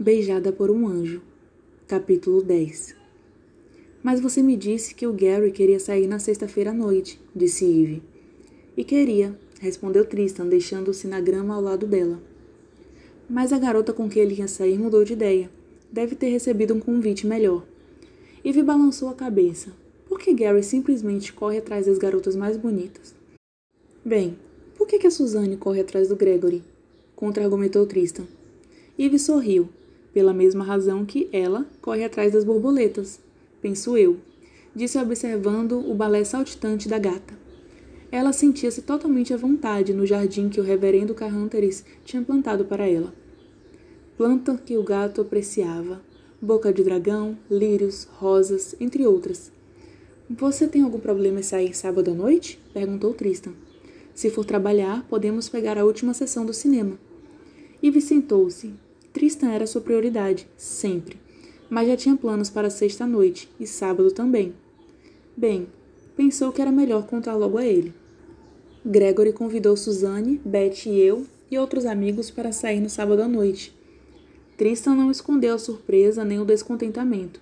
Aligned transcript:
Beijada 0.00 0.52
por 0.52 0.70
um 0.70 0.86
anjo. 0.86 1.20
Capítulo 1.88 2.40
10 2.40 2.94
Mas 4.00 4.20
você 4.20 4.40
me 4.40 4.56
disse 4.56 4.94
que 4.94 5.08
o 5.08 5.12
Gary 5.12 5.50
queria 5.50 5.80
sair 5.80 6.06
na 6.06 6.20
sexta-feira 6.20 6.70
à 6.70 6.72
noite, 6.72 7.20
disse 7.34 7.64
Eve. 7.64 8.00
E 8.76 8.84
queria, 8.84 9.36
respondeu 9.60 10.04
Tristan, 10.04 10.46
deixando-se 10.46 11.08
na 11.08 11.20
grama 11.20 11.56
ao 11.56 11.60
lado 11.60 11.84
dela. 11.84 12.22
Mas 13.28 13.52
a 13.52 13.58
garota 13.58 13.92
com 13.92 14.08
quem 14.08 14.22
ele 14.22 14.36
ia 14.36 14.46
sair 14.46 14.78
mudou 14.78 15.02
de 15.02 15.14
ideia. 15.14 15.50
Deve 15.90 16.14
ter 16.14 16.28
recebido 16.28 16.74
um 16.74 16.78
convite 16.78 17.26
melhor. 17.26 17.66
Eve 18.44 18.62
balançou 18.62 19.08
a 19.08 19.14
cabeça. 19.14 19.72
Por 20.08 20.20
que 20.20 20.32
Gary 20.32 20.62
simplesmente 20.62 21.32
corre 21.32 21.58
atrás 21.58 21.86
das 21.86 21.98
garotas 21.98 22.36
mais 22.36 22.56
bonitas? 22.56 23.16
Bem, 24.04 24.38
por 24.76 24.86
que, 24.86 24.96
que 24.96 25.08
a 25.08 25.10
Suzanne 25.10 25.56
corre 25.56 25.80
atrás 25.80 26.08
do 26.08 26.14
Gregory? 26.14 26.62
Contra-argumentou 27.16 27.84
Tristan. 27.84 28.28
Eve 28.96 29.18
sorriu, 29.18 29.68
pela 30.12 30.32
mesma 30.32 30.64
razão 30.64 31.04
que 31.04 31.28
ela 31.32 31.66
corre 31.80 32.04
atrás 32.04 32.32
das 32.32 32.44
borboletas, 32.44 33.20
penso 33.60 33.96
eu, 33.96 34.18
disse 34.74 34.98
observando 34.98 35.78
o 35.78 35.94
balé 35.94 36.24
saltitante 36.24 36.88
da 36.88 36.98
gata. 36.98 37.34
Ela 38.10 38.32
sentia-se 38.32 38.82
totalmente 38.82 39.34
à 39.34 39.36
vontade 39.36 39.92
no 39.92 40.06
jardim 40.06 40.48
que 40.48 40.60
o 40.60 40.64
reverendo 40.64 41.14
Carranteris 41.14 41.84
tinha 42.04 42.22
plantado 42.22 42.64
para 42.64 42.88
ela. 42.88 43.12
Planta 44.16 44.60
que 44.64 44.76
o 44.78 44.82
gato 44.82 45.20
apreciava, 45.20 46.00
boca 46.40 46.72
de 46.72 46.82
dragão, 46.82 47.36
lírios, 47.50 48.04
rosas, 48.04 48.74
entre 48.80 49.06
outras. 49.06 49.52
Você 50.30 50.66
tem 50.66 50.82
algum 50.82 50.98
problema 50.98 51.40
em 51.40 51.42
sair 51.42 51.76
sábado 51.76 52.10
à 52.10 52.14
noite? 52.14 52.58
perguntou 52.72 53.14
Tristan. 53.14 53.52
Se 54.14 54.30
for 54.30 54.44
trabalhar, 54.44 55.06
podemos 55.08 55.48
pegar 55.48 55.78
a 55.78 55.84
última 55.84 56.12
sessão 56.14 56.44
do 56.44 56.52
cinema. 56.52 56.98
Ivy 57.82 58.00
sentou-se, 58.00 58.72
Tristan 59.18 59.50
era 59.50 59.66
sua 59.66 59.80
prioridade, 59.80 60.46
sempre. 60.56 61.18
Mas 61.68 61.88
já 61.88 61.96
tinha 61.96 62.16
planos 62.16 62.50
para 62.50 62.70
sexta-noite 62.70 63.50
e 63.58 63.66
sábado 63.66 64.12
também. 64.12 64.54
Bem, 65.36 65.66
pensou 66.16 66.52
que 66.52 66.62
era 66.62 66.70
melhor 66.70 67.04
contar 67.04 67.34
logo 67.34 67.58
a 67.58 67.66
ele. 67.66 67.92
Gregory 68.86 69.32
convidou 69.32 69.76
Suzanne, 69.76 70.40
Beth 70.44 70.86
e 70.86 71.00
eu 71.00 71.26
e 71.50 71.58
outros 71.58 71.84
amigos 71.84 72.30
para 72.30 72.52
sair 72.52 72.80
no 72.80 72.88
sábado 72.88 73.20
à 73.20 73.26
noite. 73.26 73.76
Tristan 74.56 74.94
não 74.94 75.10
escondeu 75.10 75.56
a 75.56 75.58
surpresa 75.58 76.24
nem 76.24 76.38
o 76.38 76.44
descontentamento. 76.44 77.40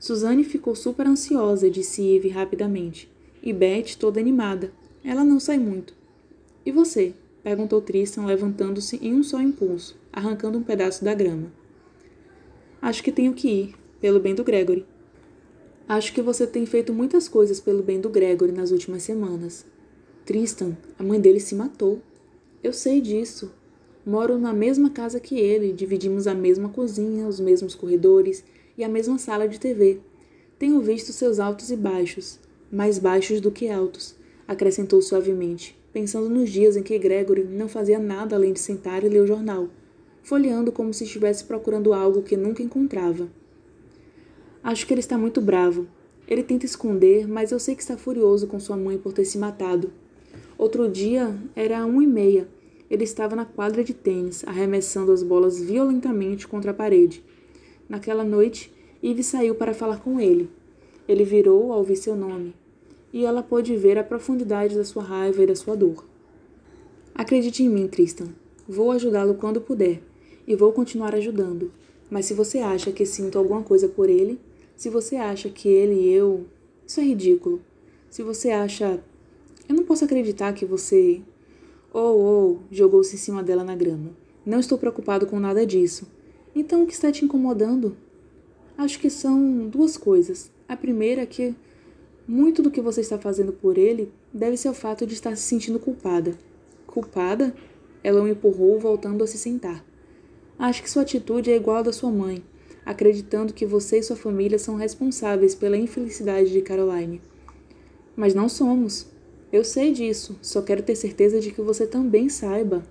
Suzanne 0.00 0.42
ficou 0.42 0.74
super 0.74 1.06
ansiosa, 1.06 1.70
disse 1.70 2.02
Eve 2.02 2.28
rapidamente. 2.28 3.08
E 3.40 3.52
Beth 3.52 3.94
toda 4.00 4.18
animada. 4.18 4.72
Ela 5.04 5.22
não 5.22 5.38
sai 5.38 5.58
muito. 5.58 5.94
E 6.66 6.72
você? 6.72 7.14
perguntou 7.40 7.80
Tristan, 7.80 8.26
levantando-se 8.26 8.96
em 8.96 9.14
um 9.14 9.22
só 9.22 9.40
impulso, 9.40 9.96
arrancando 10.14 10.56
um 10.56 10.62
pedaço 10.62 11.04
da 11.04 11.12
grama. 11.12 11.52
Acho 12.80 13.02
que 13.02 13.10
tenho 13.10 13.34
que 13.34 13.48
ir, 13.48 13.74
pelo 14.00 14.20
bem 14.20 14.34
do 14.34 14.44
Gregory. 14.44 14.86
Acho 15.88 16.14
que 16.14 16.22
você 16.22 16.46
tem 16.46 16.64
feito 16.64 16.92
muitas 16.94 17.28
coisas 17.28 17.60
pelo 17.60 17.82
bem 17.82 18.00
do 18.00 18.08
Gregory 18.08 18.52
nas 18.52 18.70
últimas 18.70 19.02
semanas. 19.02 19.66
Tristan, 20.24 20.76
a 20.98 21.02
mãe 21.02 21.20
dele 21.20 21.40
se 21.40 21.54
matou. 21.54 22.00
Eu 22.62 22.72
sei 22.72 23.00
disso. 23.00 23.52
Moro 24.06 24.38
na 24.38 24.52
mesma 24.52 24.88
casa 24.90 25.18
que 25.18 25.38
ele, 25.38 25.72
dividimos 25.72 26.26
a 26.26 26.34
mesma 26.34 26.68
cozinha, 26.68 27.26
os 27.26 27.40
mesmos 27.40 27.74
corredores 27.74 28.44
e 28.78 28.84
a 28.84 28.88
mesma 28.88 29.18
sala 29.18 29.48
de 29.48 29.58
TV. 29.58 29.98
Tenho 30.58 30.80
visto 30.80 31.12
seus 31.12 31.40
altos 31.40 31.70
e 31.70 31.76
baixos, 31.76 32.38
mais 32.70 32.98
baixos 32.98 33.40
do 33.40 33.50
que 33.50 33.68
altos, 33.68 34.14
acrescentou 34.46 35.02
suavemente, 35.02 35.76
pensando 35.92 36.28
nos 36.28 36.50
dias 36.50 36.76
em 36.76 36.82
que 36.82 36.98
Gregory 36.98 37.44
não 37.44 37.68
fazia 37.68 37.98
nada 37.98 38.36
além 38.36 38.52
de 38.52 38.60
sentar 38.60 39.02
e 39.02 39.08
ler 39.08 39.20
o 39.20 39.26
jornal, 39.26 39.68
folheando 40.24 40.72
como 40.72 40.92
se 40.92 41.04
estivesse 41.04 41.44
procurando 41.44 41.92
algo 41.92 42.22
que 42.22 42.36
nunca 42.36 42.62
encontrava. 42.62 43.28
Acho 44.62 44.86
que 44.86 44.94
ele 44.94 45.00
está 45.00 45.18
muito 45.18 45.40
bravo. 45.40 45.86
Ele 46.26 46.42
tenta 46.42 46.64
esconder, 46.64 47.28
mas 47.28 47.52
eu 47.52 47.58
sei 47.58 47.76
que 47.76 47.82
está 47.82 47.98
furioso 47.98 48.46
com 48.46 48.58
sua 48.58 48.76
mãe 48.76 48.96
por 48.96 49.12
ter 49.12 49.26
se 49.26 49.36
matado. 49.36 49.92
Outro 50.56 50.88
dia 50.88 51.36
era 51.54 51.84
um 51.84 52.00
e 52.00 52.06
meia. 52.06 52.48
Ele 52.90 53.04
estava 53.04 53.36
na 53.36 53.44
quadra 53.44 53.84
de 53.84 53.92
tênis, 53.92 54.42
arremessando 54.46 55.12
as 55.12 55.22
bolas 55.22 55.60
violentamente 55.60 56.48
contra 56.48 56.70
a 56.70 56.74
parede. 56.74 57.22
Naquela 57.86 58.24
noite, 58.24 58.72
Eve 59.02 59.22
saiu 59.22 59.54
para 59.54 59.74
falar 59.74 60.00
com 60.00 60.18
ele. 60.18 60.48
Ele 61.06 61.24
virou 61.24 61.70
ao 61.70 61.78
ouvir 61.80 61.96
seu 61.96 62.16
nome 62.16 62.54
e 63.12 63.26
ela 63.26 63.42
pôde 63.42 63.76
ver 63.76 63.98
a 63.98 64.02
profundidade 64.02 64.74
da 64.74 64.84
sua 64.84 65.02
raiva 65.02 65.42
e 65.42 65.46
da 65.46 65.54
sua 65.54 65.76
dor. 65.76 66.04
Acredite 67.14 67.62
em 67.62 67.68
mim, 67.68 67.86
Tristan. 67.86 68.28
Vou 68.66 68.90
ajudá-lo 68.90 69.34
quando 69.34 69.60
puder 69.60 70.00
e 70.46 70.54
vou 70.54 70.72
continuar 70.72 71.14
ajudando. 71.14 71.72
Mas 72.10 72.26
se 72.26 72.34
você 72.34 72.58
acha 72.58 72.92
que 72.92 73.06
sinto 73.06 73.38
alguma 73.38 73.62
coisa 73.62 73.88
por 73.88 74.08
ele, 74.08 74.38
se 74.76 74.88
você 74.90 75.16
acha 75.16 75.48
que 75.48 75.68
ele 75.68 75.94
e 75.94 76.12
eu. 76.12 76.46
Isso 76.86 77.00
é 77.00 77.04
ridículo. 77.04 77.60
Se 78.10 78.22
você 78.22 78.50
acha. 78.50 79.02
Eu 79.68 79.74
não 79.74 79.84
posso 79.84 80.04
acreditar 80.04 80.52
que 80.52 80.64
você. 80.64 81.22
Oh, 81.92 81.98
oh, 81.98 82.56
jogou-se 82.70 83.14
em 83.14 83.18
cima 83.18 83.42
dela 83.42 83.64
na 83.64 83.74
grama. 83.74 84.10
Não 84.44 84.60
estou 84.60 84.76
preocupado 84.76 85.26
com 85.26 85.40
nada 85.40 85.64
disso. 85.64 86.06
Então 86.54 86.82
o 86.82 86.86
que 86.86 86.92
está 86.92 87.10
te 87.10 87.24
incomodando? 87.24 87.96
Acho 88.76 88.98
que 88.98 89.08
são 89.08 89.68
duas 89.68 89.96
coisas. 89.96 90.50
A 90.68 90.76
primeira 90.76 91.22
é 91.22 91.26
que 91.26 91.54
muito 92.26 92.62
do 92.62 92.70
que 92.70 92.80
você 92.80 93.00
está 93.00 93.18
fazendo 93.18 93.52
por 93.52 93.78
ele 93.78 94.10
deve 94.32 94.56
ser 94.56 94.68
o 94.68 94.74
fato 94.74 95.06
de 95.06 95.14
estar 95.14 95.36
se 95.36 95.42
sentindo 95.42 95.78
culpada. 95.78 96.36
Culpada? 96.86 97.54
Ela 98.02 98.22
o 98.22 98.28
empurrou, 98.28 98.78
voltando 98.78 99.22
a 99.22 99.26
se 99.26 99.38
sentar. 99.38 99.84
Acho 100.64 100.82
que 100.82 100.90
sua 100.90 101.02
atitude 101.02 101.50
é 101.50 101.56
igual 101.56 101.76
à 101.76 101.82
da 101.82 101.92
sua 101.92 102.10
mãe, 102.10 102.42
acreditando 102.86 103.52
que 103.52 103.66
você 103.66 103.98
e 103.98 104.02
sua 104.02 104.16
família 104.16 104.58
são 104.58 104.76
responsáveis 104.76 105.54
pela 105.54 105.76
infelicidade 105.76 106.50
de 106.50 106.62
Caroline. 106.62 107.20
Mas 108.16 108.34
não 108.34 108.48
somos. 108.48 109.06
Eu 109.52 109.62
sei 109.62 109.92
disso, 109.92 110.38
só 110.40 110.62
quero 110.62 110.82
ter 110.82 110.96
certeza 110.96 111.38
de 111.38 111.50
que 111.50 111.60
você 111.60 111.86
também 111.86 112.30
saiba. 112.30 112.82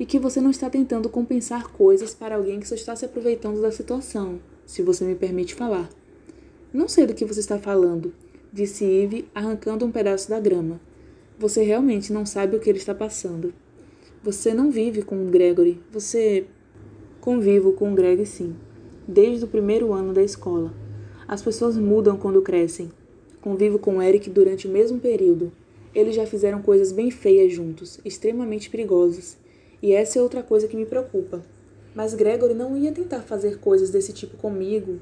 E 0.00 0.06
que 0.06 0.18
você 0.18 0.40
não 0.40 0.50
está 0.50 0.70
tentando 0.70 1.10
compensar 1.10 1.68
coisas 1.68 2.14
para 2.14 2.36
alguém 2.36 2.58
que 2.58 2.66
só 2.66 2.74
está 2.74 2.96
se 2.96 3.04
aproveitando 3.04 3.60
da 3.60 3.70
situação, 3.70 4.40
se 4.64 4.80
você 4.80 5.04
me 5.04 5.14
permite 5.14 5.54
falar. 5.54 5.90
Não 6.72 6.88
sei 6.88 7.04
do 7.04 7.12
que 7.12 7.26
você 7.26 7.40
está 7.40 7.58
falando, 7.58 8.14
disse 8.50 8.82
Eve, 8.82 9.28
arrancando 9.34 9.84
um 9.84 9.92
pedaço 9.92 10.30
da 10.30 10.40
grama. 10.40 10.80
Você 11.38 11.62
realmente 11.62 12.14
não 12.14 12.24
sabe 12.24 12.56
o 12.56 12.60
que 12.60 12.70
ele 12.70 12.78
está 12.78 12.94
passando. 12.94 13.52
Você 14.22 14.54
não 14.54 14.70
vive 14.70 15.02
com 15.02 15.22
o 15.22 15.28
Gregory. 15.28 15.78
Você. 15.90 16.46
Convivo 17.22 17.74
com 17.74 17.92
o 17.92 17.94
Greg, 17.94 18.26
sim. 18.26 18.56
Desde 19.06 19.44
o 19.44 19.46
primeiro 19.46 19.92
ano 19.92 20.12
da 20.12 20.24
escola. 20.24 20.74
As 21.28 21.40
pessoas 21.40 21.76
mudam 21.78 22.16
quando 22.16 22.42
crescem. 22.42 22.90
Convivo 23.40 23.78
com 23.78 24.02
Eric 24.02 24.28
durante 24.28 24.66
o 24.66 24.70
mesmo 24.72 24.98
período. 24.98 25.52
Eles 25.94 26.16
já 26.16 26.26
fizeram 26.26 26.60
coisas 26.60 26.90
bem 26.90 27.12
feias 27.12 27.52
juntos, 27.52 28.00
extremamente 28.04 28.68
perigosas. 28.68 29.36
E 29.80 29.92
essa 29.92 30.18
é 30.18 30.22
outra 30.22 30.42
coisa 30.42 30.66
que 30.66 30.76
me 30.76 30.84
preocupa. 30.84 31.44
Mas 31.94 32.12
Gregory 32.12 32.54
não 32.54 32.76
ia 32.76 32.90
tentar 32.90 33.20
fazer 33.20 33.60
coisas 33.60 33.90
desse 33.90 34.12
tipo 34.12 34.36
comigo 34.36 34.98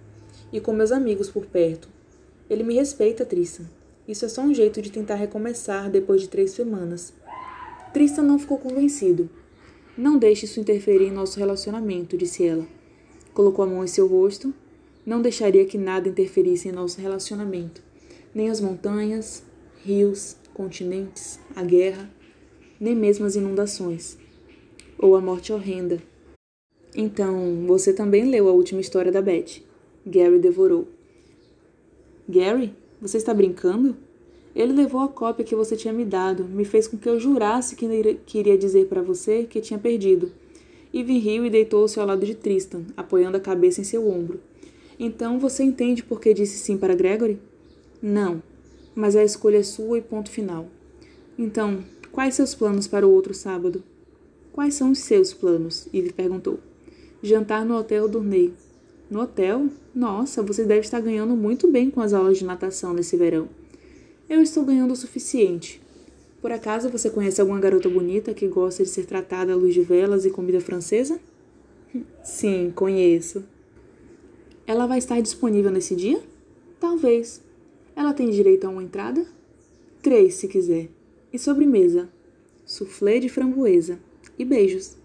e 0.53 0.61
com 0.61 0.75
meus 0.75 0.93
amigos 0.93 1.31
por 1.31 1.47
perto. 1.47 1.89
Ele 2.51 2.63
me 2.63 2.75
respeita, 2.75 3.25
Tristan. 3.25 3.65
Isso 4.07 4.27
é 4.27 4.29
só 4.29 4.43
um 4.43 4.53
jeito 4.53 4.83
de 4.83 4.93
tentar 4.93 5.15
recomeçar 5.15 5.89
depois 5.89 6.21
de 6.21 6.29
três 6.29 6.51
semanas. 6.51 7.15
Tristan 7.95 8.25
não 8.25 8.39
ficou 8.39 8.59
convencido. 8.59 9.31
Não 10.01 10.17
deixe 10.17 10.47
isso 10.47 10.59
interferir 10.59 11.09
em 11.09 11.13
nosso 11.13 11.39
relacionamento, 11.39 12.17
disse 12.17 12.47
ela. 12.47 12.67
Colocou 13.35 13.63
a 13.63 13.69
mão 13.69 13.85
em 13.85 13.87
seu 13.87 14.07
rosto. 14.07 14.55
Não 15.05 15.21
deixaria 15.21 15.67
que 15.67 15.77
nada 15.77 16.09
interferisse 16.09 16.67
em 16.67 16.73
nosso 16.73 16.99
relacionamento. 16.99 17.83
Nem 18.35 18.49
as 18.49 18.63
montanhas, 18.63 19.43
rios, 19.85 20.39
continentes, 20.55 21.39
a 21.55 21.63
guerra, 21.63 22.11
nem 22.81 22.97
mesmo 22.97 23.27
as 23.27 23.37
inundações. 23.37 24.17
Ou 24.99 25.17
a 25.17 25.21
morte 25.21 25.53
horrenda. 25.53 26.03
Então, 26.97 27.67
você 27.67 27.93
também 27.93 28.25
leu 28.25 28.49
a 28.49 28.53
última 28.53 28.81
história 28.81 29.13
da 29.13 29.21
Beth. 29.21 29.61
Gary 30.07 30.39
devorou. 30.39 30.89
Gary, 32.27 32.75
você 33.03 33.19
está 33.19 33.35
brincando? 33.35 33.95
Ele 34.55 34.73
levou 34.73 35.01
a 35.01 35.09
cópia 35.09 35.45
que 35.45 35.55
você 35.55 35.77
tinha 35.77 35.93
me 35.93 36.05
dado, 36.05 36.45
me 36.45 36.65
fez 36.65 36.89
com 36.89 36.99
que 36.99 37.09
eu 37.09 37.21
jurasse 37.21 37.77
que 37.77 38.15
queria 38.27 38.59
dizer 38.59 38.87
para 38.87 39.01
você 39.01 39.45
que 39.45 39.61
tinha 39.61 39.79
perdido. 39.79 40.33
Ivy 40.93 41.19
riu 41.19 41.47
e 41.47 41.51
deitou-se 41.51 42.01
ao 42.01 42.07
lado 42.07 42.27
de 42.27 42.35
Tristan, 42.35 42.83
apoiando 42.97 43.37
a 43.37 43.41
cabeça 43.41 43.81
em 43.81 43.85
seu 43.85 44.09
ombro. 44.09 44.41
Então 44.99 45.39
você 45.39 45.63
entende 45.63 46.03
por 46.03 46.21
que 46.21 46.35
disse 46.35 46.59
sim 46.59 46.77
para 46.77 46.97
Gregory? 46.97 47.39
Não, 48.03 48.43
mas 48.95 49.15
a 49.15 49.23
escolha 49.23 49.59
é 49.59 49.63
sua 49.63 49.99
e 49.99 50.03
ponto 50.03 50.31
final. 50.31 50.67
Então, 51.39 51.85
quais 52.11 52.35
seus 52.35 52.55
planos 52.55 52.89
para 52.89 53.07
o 53.07 53.13
outro 53.13 53.33
sábado? 53.33 53.85
Quais 54.53 54.75
são 54.75 54.91
os 54.91 54.99
seus 54.99 55.33
planos? 55.33 55.89
Ivy 55.95 56.13
perguntou. 56.13 56.59
Jantar 57.23 57.65
no 57.65 57.77
Hotel 57.77 58.09
Dorney, 58.09 58.53
no 59.09 59.21
hotel? 59.21 59.69
Nossa, 59.95 60.43
você 60.43 60.65
deve 60.65 60.81
estar 60.81 61.01
ganhando 61.01 61.37
muito 61.37 61.69
bem 61.69 61.91
com 61.91 62.01
as 62.01 62.13
aulas 62.13 62.39
de 62.39 62.45
natação 62.45 62.93
nesse 62.93 63.17
verão. 63.17 63.49
Eu 64.31 64.41
estou 64.41 64.65
ganhando 64.65 64.93
o 64.93 64.97
suficiente. 64.97 65.83
Por 66.41 66.53
acaso 66.53 66.89
você 66.89 67.11
conhece 67.11 67.41
alguma 67.41 67.59
garota 67.59 67.89
bonita 67.89 68.33
que 68.33 68.47
gosta 68.47 68.85
de 68.85 68.89
ser 68.89 69.05
tratada 69.05 69.53
à 69.53 69.57
luz 69.57 69.75
de 69.75 69.83
velas 69.83 70.25
e 70.25 70.31
comida 70.31 70.61
francesa? 70.61 71.19
Sim, 72.23 72.71
conheço. 72.73 73.43
Ela 74.65 74.87
vai 74.87 74.99
estar 74.99 75.21
disponível 75.21 75.73
nesse 75.73 75.97
dia? 75.97 76.23
Talvez. 76.79 77.43
Ela 77.97 78.15
tem 78.15 78.31
direito 78.31 78.69
a 78.69 78.71
uma 78.71 78.85
entrada? 78.85 79.27
Três, 80.01 80.35
se 80.35 80.47
quiser. 80.47 80.89
E 81.33 81.39
sobremesa? 81.39 82.09
Soufflé 82.65 83.19
de 83.19 83.29
framboesa. 83.29 83.99
E 84.39 84.45
beijos. 84.45 84.97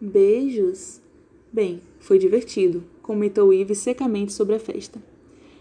Beijos? 0.00 1.02
Bem, 1.52 1.82
foi 2.00 2.18
divertido, 2.18 2.82
comentou 3.02 3.52
Yves 3.52 3.76
secamente 3.76 4.32
sobre 4.32 4.54
a 4.54 4.58
festa. 4.58 5.02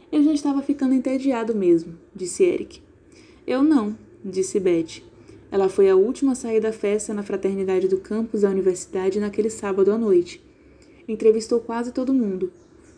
Eu 0.10 0.24
já 0.24 0.32
estava 0.32 0.62
ficando 0.62 0.94
entediado 0.94 1.54
mesmo, 1.54 1.98
disse 2.16 2.46
Eric. 2.46 2.83
Eu 3.46 3.62
não, 3.62 3.98
disse 4.24 4.58
Beth. 4.58 5.02
Ela 5.52 5.68
foi 5.68 5.90
a 5.90 5.96
última 5.98 6.32
a 6.32 6.36
sair 6.36 6.62
da 6.62 6.72
festa 6.72 7.14
na 7.14 7.24
fraternidade 7.24 7.90
do 7.90 7.98
campus 7.98 8.42
da 8.42 8.50
universidade 8.50 9.20
naquele 9.20 9.50
sábado 9.50 9.92
à 9.92 9.98
noite. 9.98 10.42
Entrevistou 11.08 11.60
quase 11.60 11.92
todo 11.92 12.14
mundo. 12.14 12.52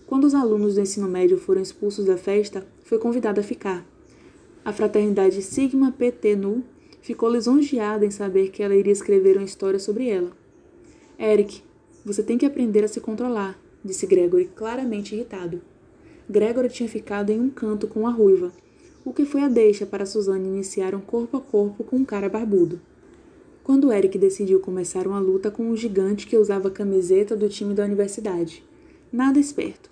Quando 0.05 0.25
os 0.25 0.35
alunos 0.35 0.75
do 0.75 0.81
ensino 0.81 1.07
médio 1.07 1.39
foram 1.39 1.61
expulsos 1.61 2.05
da 2.05 2.15
festa, 2.15 2.65
foi 2.83 2.99
convidada 2.99 3.41
a 3.41 3.43
ficar. 3.43 3.83
A 4.63 4.71
fraternidade 4.71 5.41
Sigma 5.41 5.91
PT 5.91 6.35
Nu 6.35 6.63
ficou 7.01 7.29
lisonjeada 7.29 8.05
em 8.05 8.11
saber 8.11 8.49
que 8.49 8.61
ela 8.61 8.75
iria 8.75 8.93
escrever 8.93 9.37
uma 9.37 9.45
história 9.45 9.79
sobre 9.79 10.09
ela. 10.09 10.31
Eric, 11.19 11.63
você 12.05 12.21
tem 12.21 12.37
que 12.37 12.45
aprender 12.45 12.83
a 12.83 12.87
se 12.87 13.01
controlar, 13.01 13.59
disse 13.83 14.05
Gregory, 14.05 14.45
claramente 14.55 15.15
irritado. 15.15 15.59
Gregory 16.29 16.69
tinha 16.69 16.87
ficado 16.87 17.31
em 17.31 17.39
um 17.39 17.49
canto 17.49 17.87
com 17.87 18.07
a 18.07 18.11
ruiva, 18.11 18.51
o 19.05 19.13
que 19.13 19.23
foi 19.23 19.41
a 19.41 19.47
deixa 19.47 19.85
para 19.85 20.05
Suzanne 20.05 20.49
iniciar 20.49 20.95
um 20.95 20.99
corpo 20.99 21.37
a 21.37 21.39
corpo 21.39 21.83
com 21.83 21.97
um 21.97 22.03
cara 22.03 22.27
barbudo. 22.27 22.81
Quando 23.63 23.93
Eric 23.93 24.17
decidiu 24.17 24.59
começar 24.59 25.05
uma 25.05 25.19
luta 25.19 25.51
com 25.51 25.63
um 25.69 25.77
gigante 25.77 26.25
que 26.25 26.35
usava 26.35 26.69
a 26.69 26.71
camiseta 26.71 27.35
do 27.35 27.47
time 27.47 27.75
da 27.75 27.85
universidade. 27.85 28.63
Nada 29.13 29.39
esperto. 29.39 29.91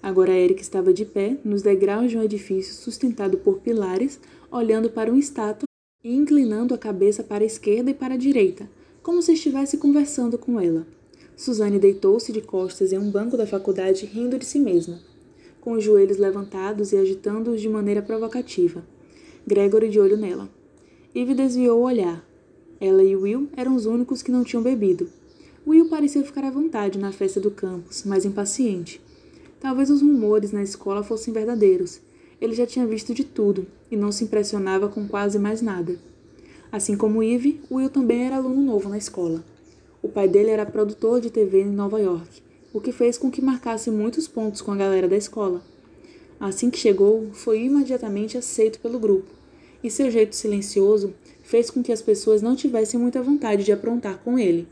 Agora 0.00 0.30
Eric 0.30 0.62
estava 0.62 0.92
de 0.92 1.04
pé, 1.04 1.36
nos 1.44 1.62
degraus 1.62 2.10
de 2.10 2.16
um 2.16 2.22
edifício 2.22 2.74
sustentado 2.74 3.38
por 3.38 3.58
pilares, 3.58 4.20
olhando 4.52 4.88
para 4.88 5.10
uma 5.10 5.18
estátua 5.18 5.66
e 6.04 6.14
inclinando 6.14 6.74
a 6.74 6.78
cabeça 6.78 7.24
para 7.24 7.42
a 7.42 7.46
esquerda 7.46 7.90
e 7.90 7.94
para 7.94 8.14
a 8.14 8.18
direita, 8.18 8.68
como 9.02 9.20
se 9.20 9.32
estivesse 9.32 9.78
conversando 9.78 10.38
com 10.38 10.60
ela. 10.60 10.86
Suzanne 11.36 11.80
deitou-se 11.80 12.30
de 12.30 12.40
costas 12.40 12.92
em 12.92 12.98
um 12.98 13.10
banco 13.10 13.36
da 13.36 13.46
faculdade, 13.46 14.06
rindo 14.06 14.38
de 14.38 14.44
si 14.44 14.60
mesma 14.60 15.13
com 15.64 15.72
os 15.72 15.82
joelhos 15.82 16.18
levantados 16.18 16.92
e 16.92 16.96
agitando-os 16.98 17.58
de 17.58 17.70
maneira 17.70 18.02
provocativa. 18.02 18.84
Gregory 19.46 19.88
de 19.88 19.98
olho 19.98 20.14
nela. 20.14 20.46
Eve 21.14 21.32
desviou 21.32 21.80
o 21.80 21.84
olhar. 21.84 22.22
Ela 22.78 23.02
e 23.02 23.16
Will 23.16 23.48
eram 23.56 23.74
os 23.74 23.86
únicos 23.86 24.20
que 24.20 24.30
não 24.30 24.44
tinham 24.44 24.62
bebido. 24.62 25.08
Will 25.66 25.88
parecia 25.88 26.22
ficar 26.22 26.44
à 26.44 26.50
vontade 26.50 26.98
na 26.98 27.10
festa 27.10 27.40
do 27.40 27.50
campus, 27.50 28.04
mas 28.04 28.26
impaciente. 28.26 29.00
Talvez 29.58 29.88
os 29.88 30.02
rumores 30.02 30.52
na 30.52 30.62
escola 30.62 31.02
fossem 31.02 31.32
verdadeiros. 31.32 31.98
Ele 32.38 32.52
já 32.52 32.66
tinha 32.66 32.86
visto 32.86 33.14
de 33.14 33.24
tudo 33.24 33.66
e 33.90 33.96
não 33.96 34.12
se 34.12 34.24
impressionava 34.24 34.88
com 34.88 35.08
quase 35.08 35.38
mais 35.38 35.62
nada. 35.62 35.98
Assim 36.70 36.94
como 36.94 37.22
Eve, 37.22 37.62
Will 37.70 37.88
também 37.88 38.26
era 38.26 38.36
aluno 38.36 38.60
novo 38.60 38.90
na 38.90 38.98
escola. 38.98 39.42
O 40.02 40.08
pai 40.08 40.28
dele 40.28 40.50
era 40.50 40.66
produtor 40.66 41.22
de 41.22 41.30
TV 41.30 41.62
em 41.62 41.70
Nova 41.70 41.98
York 41.98 42.43
o 42.74 42.80
que 42.80 42.90
fez 42.90 43.16
com 43.16 43.30
que 43.30 43.40
marcasse 43.40 43.88
muitos 43.88 44.26
pontos 44.26 44.60
com 44.60 44.72
a 44.72 44.76
galera 44.76 45.06
da 45.06 45.16
escola. 45.16 45.62
Assim 46.40 46.68
que 46.68 46.76
chegou, 46.76 47.30
foi 47.32 47.62
imediatamente 47.62 48.36
aceito 48.36 48.80
pelo 48.80 48.98
grupo, 48.98 49.30
e 49.82 49.88
seu 49.88 50.10
jeito 50.10 50.34
silencioso 50.34 51.14
fez 51.44 51.70
com 51.70 51.84
que 51.84 51.92
as 51.92 52.02
pessoas 52.02 52.42
não 52.42 52.56
tivessem 52.56 52.98
muita 52.98 53.22
vontade 53.22 53.62
de 53.62 53.70
aprontar 53.70 54.18
com 54.24 54.36
ele. 54.36 54.66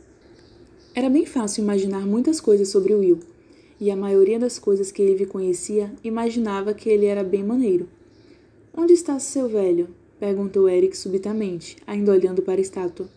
Era 0.97 1.09
bem 1.09 1.25
fácil 1.25 1.63
imaginar 1.63 2.05
muitas 2.05 2.41
coisas 2.41 2.69
sobre 2.71 2.93
Will, 2.93 3.21
e 3.81 3.89
a 3.89 3.97
maioria 3.97 4.39
das 4.39 4.59
coisas 4.59 4.91
que 4.91 5.03
Eve 5.03 5.25
conhecia 5.25 5.93
imaginava 6.03 6.75
que 6.75 6.89
ele 6.89 7.07
era 7.07 7.23
bem 7.23 7.45
maneiro. 7.45 7.89
Onde 8.77 8.95
está 8.95 9.17
seu 9.21 9.49
velho? 9.49 9.89
perguntou 10.19 10.69
Eric 10.69 10.97
subitamente, 10.97 11.77
ainda 11.87 12.11
olhando 12.11 12.43
para 12.43 12.59
a 12.59 12.61
estátua. 12.61 13.09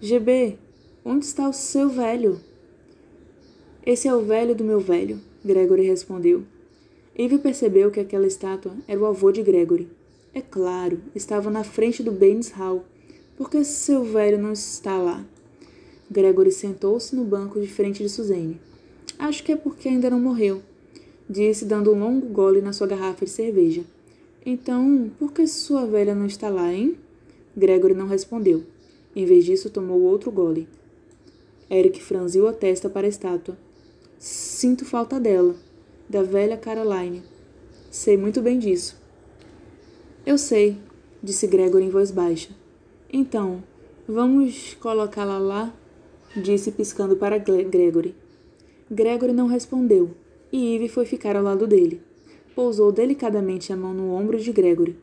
GB, 0.00 0.56
onde 1.04 1.24
está 1.24 1.48
o 1.48 1.52
seu 1.52 1.88
velho? 1.88 2.40
Esse 3.88 4.06
é 4.06 4.14
o 4.14 4.20
velho 4.20 4.54
do 4.54 4.62
meu 4.62 4.80
velho, 4.80 5.18
Gregory 5.42 5.86
respondeu. 5.86 6.42
Eve 7.16 7.38
percebeu 7.38 7.90
que 7.90 7.98
aquela 7.98 8.26
estátua 8.26 8.74
era 8.86 9.00
o 9.00 9.06
avô 9.06 9.32
de 9.32 9.42
Gregory. 9.42 9.88
É 10.34 10.42
claro, 10.42 11.00
estava 11.14 11.50
na 11.50 11.64
frente 11.64 12.02
do 12.02 12.12
Baines 12.12 12.50
Hall. 12.50 12.84
Por 13.34 13.48
que 13.48 13.64
seu 13.64 14.04
velho 14.04 14.36
não 14.36 14.52
está 14.52 14.98
lá? 14.98 15.24
Gregory 16.10 16.52
sentou-se 16.52 17.16
no 17.16 17.24
banco 17.24 17.58
de 17.58 17.66
frente 17.66 18.02
de 18.02 18.10
Suzanne. 18.10 18.60
Acho 19.18 19.42
que 19.42 19.52
é 19.52 19.56
porque 19.56 19.88
ainda 19.88 20.10
não 20.10 20.20
morreu, 20.20 20.60
disse, 21.26 21.64
dando 21.64 21.90
um 21.90 21.98
longo 21.98 22.26
gole 22.26 22.60
na 22.60 22.74
sua 22.74 22.86
garrafa 22.86 23.24
de 23.24 23.30
cerveja. 23.30 23.84
Então, 24.44 25.10
por 25.18 25.32
que 25.32 25.46
sua 25.46 25.86
velha 25.86 26.14
não 26.14 26.26
está 26.26 26.50
lá, 26.50 26.70
hein? 26.70 26.94
Gregory 27.56 27.94
não 27.94 28.06
respondeu. 28.06 28.64
Em 29.16 29.24
vez 29.24 29.46
disso, 29.46 29.70
tomou 29.70 30.02
outro 30.02 30.30
gole. 30.30 30.68
Eric 31.70 32.02
franziu 32.02 32.46
a 32.46 32.52
testa 32.52 32.90
para 32.90 33.06
a 33.06 33.08
estátua. 33.08 33.56
Sinto 34.20 34.84
falta 34.84 35.20
dela, 35.20 35.54
da 36.08 36.24
velha 36.24 36.56
Caroline. 36.56 37.22
Sei 37.88 38.16
muito 38.16 38.42
bem 38.42 38.58
disso. 38.58 39.00
Eu 40.26 40.36
sei, 40.36 40.76
disse 41.22 41.46
Gregory 41.46 41.84
em 41.84 41.88
voz 41.88 42.10
baixa. 42.10 42.50
Então, 43.12 43.62
vamos 44.08 44.74
colocá-la 44.80 45.38
lá? 45.38 45.72
Disse 46.36 46.72
piscando 46.72 47.14
para 47.14 47.38
Gregory. 47.38 48.12
Gregory 48.90 49.32
não 49.32 49.46
respondeu, 49.46 50.10
e 50.50 50.74
Eve 50.74 50.88
foi 50.88 51.06
ficar 51.06 51.36
ao 51.36 51.44
lado 51.44 51.68
dele. 51.68 52.02
Pousou 52.56 52.90
delicadamente 52.90 53.72
a 53.72 53.76
mão 53.76 53.94
no 53.94 54.12
ombro 54.12 54.40
de 54.40 54.50
Gregory. 54.50 54.98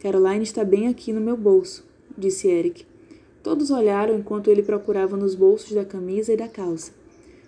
Caroline 0.00 0.44
está 0.44 0.64
bem 0.64 0.88
aqui 0.88 1.12
no 1.12 1.20
meu 1.20 1.36
bolso, 1.36 1.84
disse 2.16 2.48
Eric. 2.48 2.86
Todos 3.42 3.70
olharam 3.70 4.16
enquanto 4.16 4.50
ele 4.50 4.62
procurava 4.62 5.14
nos 5.14 5.34
bolsos 5.34 5.72
da 5.72 5.84
camisa 5.84 6.32
e 6.32 6.38
da 6.38 6.48
calça. 6.48 6.95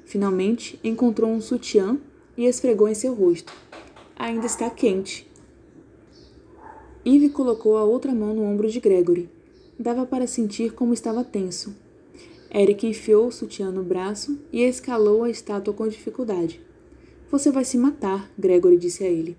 Finalmente, 0.08 0.81
encontrou 0.82 1.31
um 1.31 1.38
sutiã 1.38 1.99
e 2.34 2.46
esfregou 2.46 2.88
em 2.88 2.94
seu 2.94 3.12
rosto. 3.12 3.52
Ainda 4.16 4.46
está 4.46 4.70
quente. 4.70 5.31
Eve 7.05 7.28
colocou 7.28 7.76
a 7.76 7.84
outra 7.84 8.14
mão 8.14 8.32
no 8.32 8.43
ombro 8.43 8.70
de 8.70 8.81
Gregory. 8.81 9.28
Dava 9.78 10.06
para 10.06 10.26
sentir 10.26 10.72
como 10.72 10.94
estava 10.94 11.22
tenso. 11.22 11.76
Eric 12.50 12.87
enfiou 12.87 13.26
o 13.26 13.31
sutiã 13.31 13.70
no 13.70 13.84
braço 13.84 14.38
e 14.50 14.62
escalou 14.62 15.25
a 15.25 15.31
estátua 15.31 15.75
com 15.75 15.87
dificuldade. 15.87 16.58
Você 17.31 17.50
vai 17.50 17.66
se 17.66 17.76
matar, 17.76 18.30
Gregory 18.38 18.78
disse 18.78 19.04
a 19.04 19.11
ele. 19.11 19.37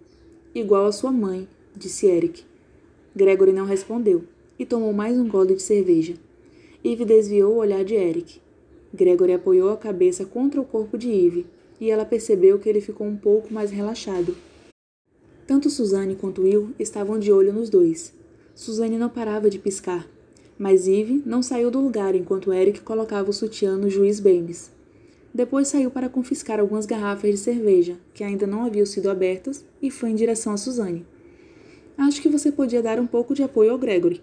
Igual 0.54 0.86
a 0.86 0.92
sua 0.92 1.12
mãe, 1.12 1.48
disse 1.76 2.06
Eric. 2.06 2.46
Gregory 3.16 3.54
não 3.54 3.66
respondeu 3.66 4.24
e 4.60 4.68
tomou 4.68 4.94
mais 4.94 5.18
um 5.18 5.28
gole 5.28 5.56
de 5.56 5.64
cerveja. 5.64 6.14
Eve 6.86 7.06
desviou 7.06 7.54
o 7.54 7.58
olhar 7.58 7.84
de 7.84 7.96
Eric. 7.96 8.40
Gregory 8.94 9.34
apoiou 9.34 9.70
a 9.70 9.78
cabeça 9.78 10.26
contra 10.26 10.60
o 10.60 10.66
corpo 10.66 10.98
de 10.98 11.10
Eve, 11.10 11.46
e 11.80 11.90
ela 11.90 12.06
percebeu 12.06 12.60
que 12.60 12.68
ele 12.68 12.82
ficou 12.82 13.08
um 13.08 13.16
pouco 13.16 13.54
mais 13.54 13.72
relaxado. 13.72 14.36
Tanto 15.48 15.70
Suzanne 15.70 16.16
quanto 16.16 16.44
Will 16.44 16.72
estavam 16.78 17.18
de 17.18 17.32
olho 17.32 17.54
nos 17.54 17.70
dois. 17.70 18.14
Suzanne 18.54 18.98
não 18.98 19.10
parava 19.10 19.50
de 19.50 19.58
piscar, 19.58 20.08
mas 20.58 20.88
Eve 20.88 21.24
não 21.26 21.42
saiu 21.42 21.72
do 21.72 21.80
lugar 21.80 22.14
enquanto 22.16 22.54
Eric 22.54 22.82
colocava 22.82 23.30
o 23.30 23.34
sutiã 23.34 23.78
no 23.78 23.90
juiz 23.90 24.20
Baines. 24.20 24.72
Depois 25.34 25.68
saiu 25.68 25.90
para 25.90 26.10
confiscar 26.10 26.60
algumas 26.60 26.86
garrafas 26.86 27.32
de 27.32 27.38
cerveja, 27.38 27.98
que 28.14 28.24
ainda 28.24 28.46
não 28.46 28.66
haviam 28.66 28.86
sido 28.86 29.10
abertas, 29.10 29.64
e 29.82 29.90
foi 29.90 30.10
em 30.10 30.16
direção 30.16 30.54
a 30.54 30.58
Suzanne. 30.58 31.06
Acho 31.98 32.22
que 32.22 32.30
você 32.30 32.52
podia 32.52 32.82
dar 32.82 33.00
um 33.00 33.08
pouco 33.08 33.34
de 33.34 33.44
apoio 33.44 33.72
ao 33.72 33.78
Gregory. 33.78 34.22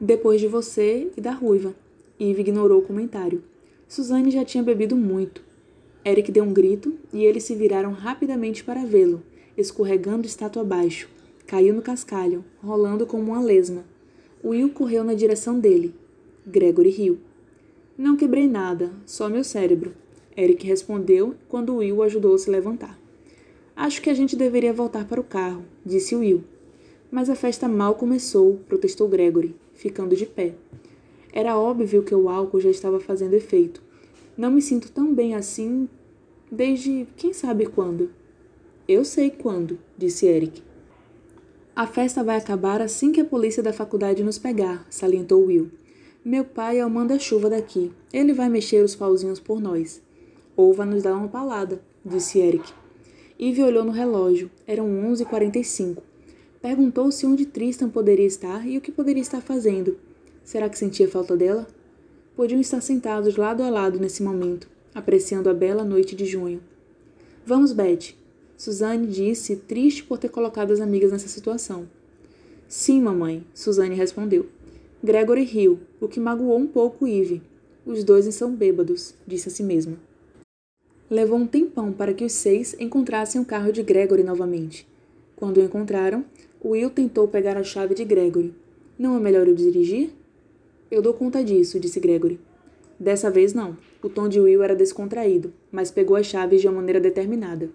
Depois 0.00 0.40
de 0.40 0.48
você 0.48 1.10
e 1.16 1.20
da 1.20 1.30
ruiva. 1.30 1.74
Eve 2.18 2.40
ignorou 2.40 2.80
o 2.80 2.82
comentário. 2.82 3.42
Suzanne 3.92 4.30
já 4.30 4.42
tinha 4.42 4.62
bebido 4.62 4.96
muito. 4.96 5.44
Eric 6.02 6.32
deu 6.32 6.44
um 6.44 6.52
grito 6.54 6.94
e 7.12 7.24
eles 7.26 7.44
se 7.44 7.54
viraram 7.54 7.92
rapidamente 7.92 8.64
para 8.64 8.86
vê-lo, 8.86 9.22
escorregando 9.54 10.26
estátua 10.26 10.62
abaixo. 10.62 11.10
Caiu 11.46 11.74
no 11.74 11.82
cascalho, 11.82 12.42
rolando 12.62 13.04
como 13.04 13.32
uma 13.32 13.42
lesma. 13.42 13.84
Will 14.42 14.70
correu 14.70 15.04
na 15.04 15.12
direção 15.12 15.60
dele. 15.60 15.94
Gregory 16.46 16.88
riu. 16.88 17.18
Não 17.98 18.16
quebrei 18.16 18.48
nada, 18.48 18.90
só 19.04 19.28
meu 19.28 19.44
cérebro. 19.44 19.92
Eric 20.34 20.66
respondeu 20.66 21.34
quando 21.46 21.76
Will 21.76 21.96
o 21.96 22.02
ajudou 22.02 22.34
a 22.34 22.38
se 22.38 22.48
levantar. 22.48 22.98
Acho 23.76 24.00
que 24.00 24.08
a 24.08 24.14
gente 24.14 24.34
deveria 24.34 24.72
voltar 24.72 25.06
para 25.06 25.20
o 25.20 25.24
carro, 25.24 25.66
disse 25.84 26.16
Will. 26.16 26.42
Mas 27.10 27.28
a 27.28 27.34
festa 27.34 27.68
mal 27.68 27.94
começou, 27.96 28.58
protestou 28.66 29.06
Gregory, 29.06 29.54
ficando 29.74 30.16
de 30.16 30.24
pé. 30.24 30.54
Era 31.32 31.56
óbvio 31.56 32.02
que 32.02 32.14
o 32.14 32.28
álcool 32.28 32.60
já 32.60 32.70
estava 32.70 33.00
fazendo 33.00 33.34
efeito. 33.34 33.82
Não 34.36 34.50
me 34.50 34.60
sinto 34.60 34.92
tão 34.92 35.14
bem 35.14 35.34
assim 35.34 35.88
desde 36.50 37.06
quem 37.16 37.32
sabe 37.32 37.66
quando. 37.66 38.10
Eu 38.86 39.04
sei 39.04 39.30
quando, 39.30 39.78
disse 39.96 40.26
Eric. 40.26 40.62
A 41.74 41.86
festa 41.86 42.22
vai 42.22 42.36
acabar 42.36 42.82
assim 42.82 43.12
que 43.12 43.20
a 43.20 43.24
polícia 43.24 43.62
da 43.62 43.72
faculdade 43.72 44.22
nos 44.22 44.38
pegar, 44.38 44.86
salientou 44.90 45.46
Will. 45.46 45.70
Meu 46.22 46.44
pai 46.44 46.78
é 46.78 46.86
o 46.86 46.90
manda-chuva 46.90 47.48
daqui. 47.48 47.90
Ele 48.12 48.34
vai 48.34 48.48
mexer 48.48 48.84
os 48.84 48.94
pauzinhos 48.94 49.40
por 49.40 49.60
nós. 49.60 50.02
ou 50.54 50.74
vai 50.74 50.86
nos 50.86 51.02
dar 51.02 51.16
uma 51.16 51.28
palada, 51.28 51.80
disse 52.04 52.38
Eric. 52.38 52.72
Eve 53.40 53.62
olhou 53.62 53.84
no 53.84 53.90
relógio. 53.90 54.50
Eram 54.66 54.86
11h45. 54.86 56.02
Perguntou-se 56.60 57.26
onde 57.26 57.46
Tristan 57.46 57.88
poderia 57.88 58.26
estar 58.26 58.68
e 58.68 58.76
o 58.76 58.80
que 58.80 58.92
poderia 58.92 59.22
estar 59.22 59.40
fazendo. 59.40 59.96
Será 60.44 60.68
que 60.68 60.78
sentia 60.78 61.08
falta 61.08 61.36
dela? 61.36 61.66
Podiam 62.34 62.60
estar 62.60 62.80
sentados 62.80 63.36
lado 63.36 63.62
a 63.62 63.70
lado 63.70 63.98
nesse 63.98 64.22
momento, 64.22 64.68
apreciando 64.94 65.48
a 65.48 65.54
bela 65.54 65.84
noite 65.84 66.16
de 66.16 66.24
junho. 66.24 66.60
Vamos, 67.44 67.72
Beth. 67.72 68.14
Suzanne 68.56 69.06
disse, 69.06 69.56
triste 69.56 70.04
por 70.04 70.18
ter 70.18 70.28
colocado 70.28 70.70
as 70.70 70.80
amigas 70.80 71.10
nessa 71.10 71.28
situação. 71.28 71.88
Sim, 72.68 73.02
mamãe, 73.02 73.44
Suzanne 73.52 73.94
respondeu. 73.94 74.46
Gregory 75.02 75.42
riu, 75.44 75.80
o 76.00 76.06
que 76.06 76.20
magoou 76.20 76.58
um 76.58 76.66
pouco 76.66 77.06
Eve. 77.06 77.42
Os 77.84 78.04
dois 78.04 78.26
estão 78.26 78.54
bêbados, 78.54 79.14
disse 79.26 79.48
a 79.48 79.50
si 79.50 79.62
mesma. 79.62 79.98
Levou 81.10 81.36
um 81.36 81.46
tempão 81.46 81.92
para 81.92 82.14
que 82.14 82.24
os 82.24 82.32
seis 82.32 82.74
encontrassem 82.78 83.40
o 83.40 83.44
carro 83.44 83.72
de 83.72 83.82
Gregory 83.82 84.22
novamente. 84.22 84.86
Quando 85.34 85.58
o 85.58 85.62
encontraram, 85.62 86.24
Will 86.64 86.88
tentou 86.88 87.26
pegar 87.26 87.56
a 87.56 87.64
chave 87.64 87.94
de 87.94 88.04
Gregory. 88.04 88.54
Não 88.96 89.16
é 89.16 89.20
melhor 89.20 89.48
eu 89.48 89.54
dirigir? 89.54 90.12
Eu 90.92 91.00
dou 91.00 91.14
conta 91.14 91.42
disso, 91.42 91.80
disse 91.80 91.98
Gregory. 91.98 92.38
Dessa 93.00 93.30
vez 93.30 93.54
não. 93.54 93.78
O 94.02 94.10
tom 94.10 94.28
de 94.28 94.38
Will 94.38 94.62
era 94.62 94.76
descontraído, 94.76 95.50
mas 95.70 95.90
pegou 95.90 96.16
as 96.16 96.26
chaves 96.26 96.60
de 96.60 96.68
uma 96.68 96.76
maneira 96.76 97.00
determinada. 97.00 97.70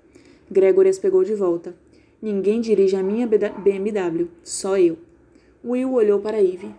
Gregory 0.51 0.89
as 0.89 0.99
pegou 0.99 1.23
de 1.23 1.33
volta. 1.33 1.75
Ninguém 2.21 2.61
dirige 2.61 2.95
a 2.95 3.01
minha 3.01 3.25
BMW, 3.25 4.27
só 4.43 4.77
eu. 4.77 4.99
Will 5.65 5.93
olhou 5.93 6.19
para 6.19 6.39
Eve. 6.39 6.69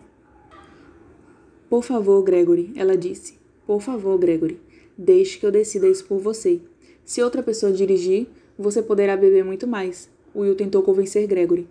Por 1.69 1.83
favor, 1.83 2.23
Gregory, 2.23 2.71
ela 2.77 2.97
disse. 2.97 3.35
Por 3.67 3.83
favor, 3.83 4.17
Gregory, 4.17 4.61
deixe 4.97 5.41
que 5.41 5.45
eu 5.45 5.51
decida 5.51 5.89
isso 5.89 6.05
por 6.05 6.21
você. 6.21 6.61
Se 7.05 7.21
outra 7.21 7.43
pessoa 7.43 7.73
dirigir, 7.73 8.29
você 8.57 8.81
poderá 8.81 9.17
beber 9.17 9.45
muito 9.45 9.67
mais. 9.67 10.09
Will 10.37 10.55
tentou 10.55 10.85
convencer 10.85 11.27
Gregory. 11.27 11.67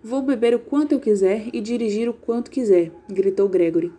Vou 0.00 0.22
beber 0.22 0.54
o 0.54 0.60
quanto 0.60 0.92
eu 0.92 1.00
quiser 1.00 1.48
e 1.52 1.60
dirigir 1.60 2.08
o 2.08 2.14
quanto 2.14 2.48
quiser, 2.48 2.92
gritou 3.08 3.48
Gregory. 3.48 3.92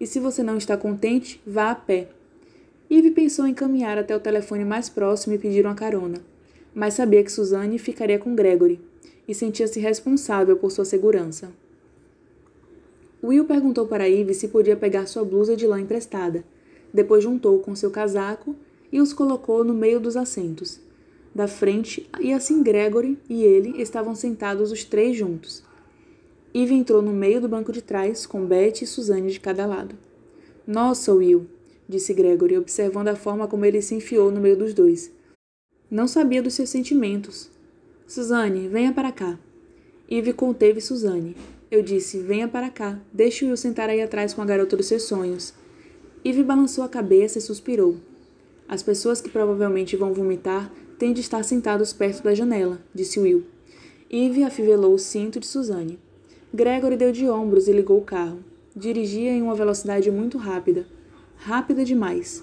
E 0.00 0.06
se 0.06 0.18
você 0.18 0.42
não 0.42 0.56
está 0.56 0.76
contente, 0.78 1.40
vá 1.46 1.70
a 1.70 1.74
pé. 1.74 2.08
Eve 2.90 3.10
pensou 3.10 3.46
em 3.46 3.54
caminhar 3.54 3.98
até 3.98 4.16
o 4.16 4.20
telefone 4.20 4.64
mais 4.64 4.88
próximo 4.88 5.34
e 5.34 5.38
pedir 5.38 5.64
uma 5.64 5.74
carona, 5.74 6.20
mas 6.74 6.94
sabia 6.94 7.22
que 7.22 7.30
Suzanne 7.30 7.78
ficaria 7.78 8.18
com 8.18 8.34
Gregory 8.34 8.80
e 9.28 9.34
sentia-se 9.34 9.78
responsável 9.78 10.56
por 10.56 10.72
sua 10.72 10.84
segurança. 10.84 11.52
Will 13.22 13.44
perguntou 13.44 13.86
para 13.86 14.08
Eve 14.08 14.32
se 14.32 14.48
podia 14.48 14.74
pegar 14.74 15.06
sua 15.06 15.24
blusa 15.24 15.54
de 15.54 15.66
lã 15.66 15.78
emprestada. 15.78 16.42
Depois 16.92 17.22
juntou 17.22 17.58
com 17.58 17.76
seu 17.76 17.90
casaco 17.90 18.56
e 18.90 19.00
os 19.00 19.12
colocou 19.12 19.62
no 19.62 19.74
meio 19.74 20.00
dos 20.00 20.16
assentos. 20.16 20.80
Da 21.34 21.46
frente, 21.46 22.08
e 22.18 22.32
assim 22.32 22.62
Gregory 22.62 23.18
e 23.28 23.44
ele 23.44 23.80
estavam 23.80 24.14
sentados 24.16 24.72
os 24.72 24.82
três 24.82 25.16
juntos. 25.16 25.62
Eve 26.52 26.74
entrou 26.74 27.00
no 27.00 27.12
meio 27.12 27.40
do 27.40 27.48
banco 27.48 27.72
de 27.72 27.80
trás, 27.80 28.26
com 28.26 28.44
Beth 28.44 28.82
e 28.82 28.86
Suzanne 28.86 29.30
de 29.30 29.38
cada 29.38 29.66
lado. 29.66 29.94
Nossa, 30.66 31.12
Will, 31.14 31.46
disse 31.88 32.12
Gregory, 32.12 32.56
observando 32.56 33.08
a 33.08 33.16
forma 33.16 33.46
como 33.46 33.64
ele 33.64 33.80
se 33.80 33.94
enfiou 33.94 34.30
no 34.30 34.40
meio 34.40 34.56
dos 34.56 34.74
dois. 34.74 35.12
Não 35.90 36.08
sabia 36.08 36.42
dos 36.42 36.54
seus 36.54 36.68
sentimentos. 36.68 37.50
Suzanne, 38.06 38.68
venha 38.68 38.92
para 38.92 39.12
cá. 39.12 39.38
Eve 40.08 40.32
conteve 40.32 40.80
Suzanne. 40.80 41.36
Eu 41.70 41.82
disse: 41.82 42.18
Venha 42.18 42.48
para 42.48 42.68
cá, 42.68 42.98
deixe 43.12 43.44
Will 43.44 43.56
sentar 43.56 43.88
aí 43.88 44.02
atrás 44.02 44.34
com 44.34 44.42
a 44.42 44.44
garota 44.44 44.76
dos 44.76 44.86
seus 44.86 45.04
sonhos. 45.04 45.54
Ivy 46.24 46.42
balançou 46.42 46.82
a 46.82 46.88
cabeça 46.88 47.38
e 47.38 47.40
suspirou. 47.40 47.96
As 48.68 48.82
pessoas 48.82 49.20
que 49.20 49.30
provavelmente 49.30 49.96
vão 49.96 50.12
vomitar 50.12 50.70
têm 50.98 51.12
de 51.12 51.20
estar 51.20 51.44
sentados 51.44 51.92
perto 51.92 52.24
da 52.24 52.34
janela, 52.34 52.80
disse 52.94 53.20
Will. 53.20 53.46
Ivy 54.10 54.42
afivelou 54.42 54.92
o 54.92 54.98
cinto 54.98 55.38
de 55.38 55.46
Suzanne. 55.46 55.98
Gregory 56.52 56.96
deu 56.96 57.12
de 57.12 57.28
ombros 57.28 57.68
e 57.68 57.72
ligou 57.72 57.98
o 57.98 58.04
carro. 58.04 58.44
Dirigia 58.74 59.30
em 59.30 59.40
uma 59.40 59.54
velocidade 59.54 60.10
muito 60.10 60.36
rápida. 60.36 60.84
Rápida 61.36 61.84
demais. 61.84 62.42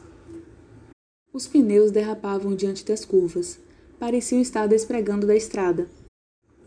Os 1.33 1.45
pneus 1.45 1.91
derrapavam 1.91 2.55
diante 2.55 2.85
das 2.85 3.03
curvas. 3.03 3.59
Pareciam 3.99 4.41
estar 4.41 4.65
despregando 4.65 5.27
da 5.27 5.35
estrada. 5.35 5.89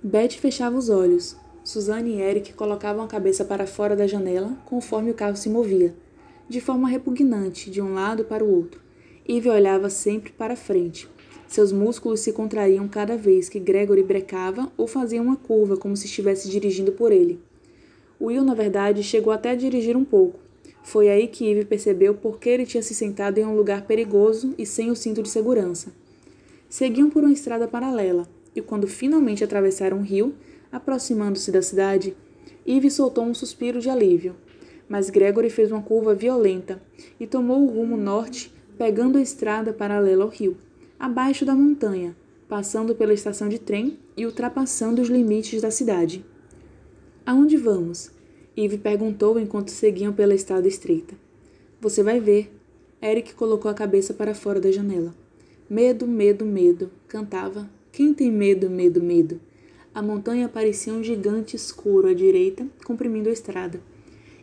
Beth 0.03 0.33
fechava 0.33 0.77
os 0.77 0.91
olhos. 0.91 1.35
Suzanne 1.65 2.17
e 2.17 2.21
Eric 2.21 2.53
colocavam 2.53 3.05
a 3.05 3.09
cabeça 3.09 3.43
para 3.43 3.67
fora 3.67 3.97
da 3.97 4.07
janela 4.07 4.55
conforme 4.67 5.11
o 5.11 5.15
carro 5.15 5.37
se 5.37 5.49
movia, 5.49 5.95
de 6.47 6.61
forma 6.61 6.89
repugnante 6.89 7.71
de 7.71 7.81
um 7.81 7.95
lado 7.95 8.25
para 8.25 8.45
o 8.45 8.55
outro. 8.55 8.81
Eve 9.27 9.49
olhava 9.49 9.89
sempre 9.89 10.31
para 10.33 10.57
frente. 10.57 11.09
Seus 11.51 11.73
músculos 11.73 12.21
se 12.21 12.33
contraíam 12.33 12.89
cada 12.89 13.17
vez 13.17 13.49
que 13.49 13.59
Gregory 13.59 14.03
brecava 14.03 14.71
ou 14.77 14.87
fazia 14.87 15.21
uma 15.21 15.37
curva 15.37 15.77
como 15.77 15.97
se 15.97 16.07
estivesse 16.07 16.49
dirigindo 16.49 16.93
por 16.93 17.13
ele. 17.13 17.41
Will, 18.21 18.45
na 18.45 18.55
verdade, 18.55 19.03
chegou 19.03 19.33
até 19.33 19.51
a 19.51 19.55
dirigir 19.55 19.97
um 19.97 20.05
pouco. 20.05 20.39
Foi 20.83 21.09
aí 21.09 21.27
que 21.27 21.51
Eve 21.51 21.65
percebeu 21.65 22.15
por 22.15 22.39
que 22.39 22.49
ele 22.49 22.65
tinha 22.65 22.83
se 22.83 22.95
sentado 22.95 23.39
em 23.39 23.45
um 23.45 23.57
lugar 23.57 23.87
perigoso 23.87 24.55
e 24.57 24.65
sem 24.65 24.91
o 24.91 24.97
cinto 24.97 25.23
de 25.23 25.29
segurança. 25.29 25.93
Seguiam 26.69 27.11
por 27.11 27.25
uma 27.25 27.33
estrada 27.33 27.67
paralela, 27.67 28.29
e 28.55 28.63
quando 28.63 28.87
finalmente 28.87 29.45
atravessaram 29.45 29.99
um 29.99 30.03
rio, 30.03 30.35
Aproximando-se 30.73 31.51
da 31.51 31.63
cidade, 31.63 32.17
Eve 32.65 32.91
soltou 32.91 33.25
um 33.25 33.35
suspiro 33.35 33.81
de 33.81 33.91
alívio, 33.91 34.37
mas 34.89 35.11
Gregory 35.11 35.51
fez 35.51 35.73
uma 35.73 35.83
curva 35.83 36.15
violenta 36.15 36.81
e 37.19 37.27
tomou 37.27 37.65
o 37.65 37.67
rumo 37.67 37.97
norte, 37.97 38.55
pegando 38.79 39.19
a 39.19 39.23
estrada 39.23 39.73
paralela 39.73 40.23
ao 40.23 40.31
rio, 40.31 40.57
abaixo 41.01 41.47
da 41.47 41.55
montanha, 41.55 42.15
passando 42.47 42.95
pela 42.95 43.15
estação 43.15 43.49
de 43.49 43.59
trem 43.59 43.99
e 44.15 44.27
ultrapassando 44.27 45.01
os 45.01 45.09
limites 45.09 45.63
da 45.63 45.71
cidade. 45.71 46.23
Aonde 47.25 47.57
vamos? 47.57 48.11
Eve 48.55 48.77
perguntou 48.77 49.41
enquanto 49.41 49.71
seguiam 49.71 50.13
pela 50.13 50.35
estrada 50.35 50.69
estreita. 50.69 51.15
Você 51.81 52.03
vai 52.03 52.21
ver. 52.21 52.55
Eric 53.03 53.33
colocou 53.33 53.71
a 53.71 53.75
cabeça 53.75 54.13
para 54.13 54.35
fora 54.35 54.61
da 54.61 54.71
janela. 54.71 55.15
Medo, 55.71 56.07
medo, 56.07 56.45
medo, 56.45 56.91
cantava. 57.09 57.71
Quem 57.91 58.13
tem 58.13 58.31
medo, 58.31 58.69
medo, 58.69 59.03
medo? 59.03 59.41
A 59.95 60.03
montanha 60.03 60.51
parecia 60.51 60.93
um 60.93 61.03
gigante 61.03 61.57
escuro 61.57 62.09
à 62.09 62.13
direita, 62.13 62.67
comprimindo 62.85 63.31
a 63.31 63.33
estrada. 63.33 63.81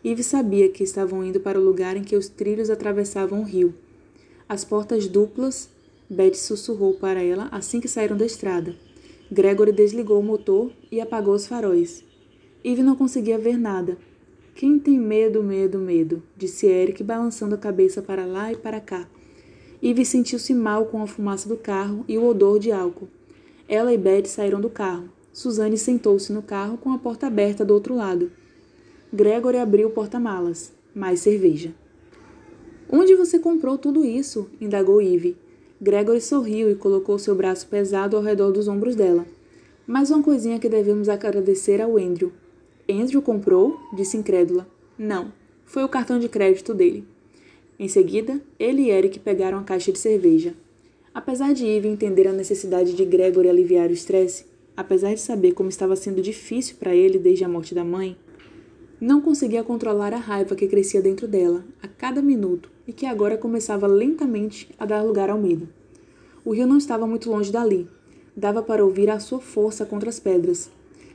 Eve 0.04 0.24
sabia 0.24 0.70
que 0.70 0.84
estavam 0.84 1.24
indo 1.24 1.40
para 1.40 1.60
o 1.60 1.64
lugar 1.64 1.96
em 1.96 2.04
que 2.04 2.16
os 2.16 2.28
trilhos 2.28 2.72
atravessavam 2.72 3.42
o 3.42 3.46
rio. 3.46 3.76
As 4.50 4.66
portas 4.66 5.08
duplas, 5.08 5.70
Beth 6.10 6.36
sussurrou 6.36 6.94
para 6.94 7.22
ela 7.22 7.50
assim 7.52 7.82
que 7.82 7.88
saíram 7.88 8.16
da 8.16 8.26
estrada. 8.26 8.76
Gregory 9.30 9.74
desligou 9.74 10.20
o 10.20 10.24
motor 10.24 10.72
e 10.90 11.02
apagou 11.02 11.34
os 11.34 11.46
faróis. 11.46 12.04
Eve 12.64 12.82
não 12.82 12.96
conseguia 12.96 13.38
ver 13.38 13.58
nada. 13.58 13.98
Quem 14.56 14.80
tem 14.80 14.98
medo, 14.98 15.44
medo, 15.44 15.78
medo? 15.78 16.24
disse 16.36 16.66
Eric, 16.66 17.04
balançando 17.04 17.56
a 17.56 17.58
cabeça 17.58 18.02
para 18.02 18.26
lá 18.26 18.52
e 18.52 18.56
para 18.56 18.80
cá. 18.80 19.08
Eve 19.84 20.06
sentiu-se 20.06 20.54
mal 20.54 20.86
com 20.86 21.02
a 21.02 21.08
fumaça 21.08 21.48
do 21.50 21.58
carro 21.58 22.06
e 22.08 22.18
o 22.18 22.26
odor 22.26 22.58
de 22.58 22.72
álcool. 22.72 23.10
Ela 23.68 23.94
e 23.94 23.98
Beth 23.98 24.26
saíram 24.28 24.62
do 24.62 24.70
carro. 24.70 25.10
Suzane 25.34 25.78
sentou-se 25.78 26.32
no 26.32 26.42
carro 26.42 26.78
com 26.78 26.92
a 26.92 26.98
porta 26.98 27.28
aberta 27.28 27.66
do 27.66 27.74
outro 27.74 27.96
lado. 27.96 28.32
Gregory 29.14 29.58
abriu 29.58 29.90
o 29.90 29.92
porta-malas. 29.92 30.74
Mais 30.96 31.20
cerveja. 31.20 31.76
Onde 32.90 33.14
você 33.14 33.38
comprou 33.38 33.78
tudo 33.78 34.06
isso? 34.06 34.50
indagou 34.60 35.02
Eve. 35.02 35.38
Gregory 35.80 36.20
sorriu 36.20 36.72
e 36.72 36.76
colocou 36.76 37.20
seu 37.20 37.36
braço 37.36 37.68
pesado 37.68 38.18
ao 38.18 38.24
redor 38.24 38.52
dos 38.52 38.68
ombros 38.68 38.96
dela. 38.96 39.28
Mais 39.86 40.10
uma 40.10 40.24
coisinha 40.24 40.58
que 40.58 40.68
devemos 40.68 41.08
agradecer 41.08 41.80
ao 41.80 41.98
Andrew. 41.98 42.32
Andrew 42.90 43.22
comprou? 43.22 43.80
disse 43.94 44.18
incrédula. 44.18 44.68
Não, 44.98 45.32
foi 45.66 45.84
o 45.84 45.88
cartão 45.88 46.18
de 46.18 46.28
crédito 46.28 46.74
dele. 46.74 47.06
Em 47.78 47.88
seguida, 47.88 48.42
ele 48.58 48.86
e 48.86 48.90
Eric 48.90 49.20
pegaram 49.20 49.60
a 49.60 49.64
caixa 49.64 49.92
de 49.92 50.00
cerveja. 50.00 50.56
Apesar 51.14 51.54
de 51.54 51.68
Eve 51.68 51.88
entender 51.88 52.28
a 52.28 52.34
necessidade 52.34 52.96
de 52.96 53.06
Gregory 53.06 53.48
aliviar 53.48 53.92
o 53.92 53.94
estresse, 53.94 54.46
apesar 54.76 55.14
de 55.14 55.22
saber 55.22 55.52
como 55.52 55.70
estava 55.70 55.96
sendo 55.96 56.24
difícil 56.24 56.78
para 56.80 56.96
ele 56.96 57.20
desde 57.20 57.44
a 57.44 57.50
morte 57.50 57.76
da 57.76 57.84
mãe, 57.84 58.18
não 59.00 59.22
conseguia 59.22 59.64
controlar 59.64 60.12
a 60.12 60.18
raiva 60.18 60.56
que 60.56 60.68
crescia 60.68 61.04
dentro 61.04 61.28
dela 61.28 61.64
a 61.84 61.88
cada 61.88 62.20
minuto 62.20 62.77
e 62.88 62.94
que 62.94 63.06
agora 63.06 63.38
começava 63.38 63.86
lentamente 63.86 64.70
a 64.80 64.86
dar 64.86 65.04
lugar 65.04 65.30
ao 65.30 65.38
medo. 65.38 65.68
O 66.46 66.54
rio 66.54 66.66
não 66.66 66.78
estava 66.78 67.06
muito 67.06 67.30
longe 67.30 67.52
dali. 67.52 67.88
Dava 68.36 68.64
para 68.64 68.86
ouvir 68.86 69.10
a 69.10 69.20
sua 69.20 69.40
força 69.40 69.86
contra 69.86 70.10
as 70.10 70.20
pedras. 70.20 70.70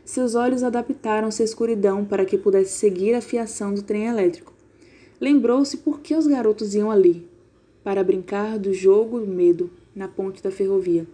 Seus 0.04 0.34
olhos 0.34 0.62
adaptaram-se 0.62 1.40
à 1.40 1.44
escuridão 1.44 2.04
para 2.04 2.24
que 2.24 2.36
pudesse 2.36 2.72
seguir 2.72 3.14
a 3.14 3.22
fiação 3.22 3.72
do 3.72 3.82
trem 3.82 4.06
elétrico. 4.06 4.52
Lembrou-se 5.20 5.78
por 5.78 6.00
que 6.00 6.14
os 6.14 6.26
garotos 6.26 6.74
iam 6.74 6.90
ali. 6.90 7.26
Para 7.82 8.04
brincar 8.04 8.58
do 8.58 8.74
jogo 8.74 9.20
do 9.20 9.26
medo 9.26 9.70
na 9.94 10.08
ponte 10.08 10.42
da 10.42 10.50
ferrovia. 10.50 11.06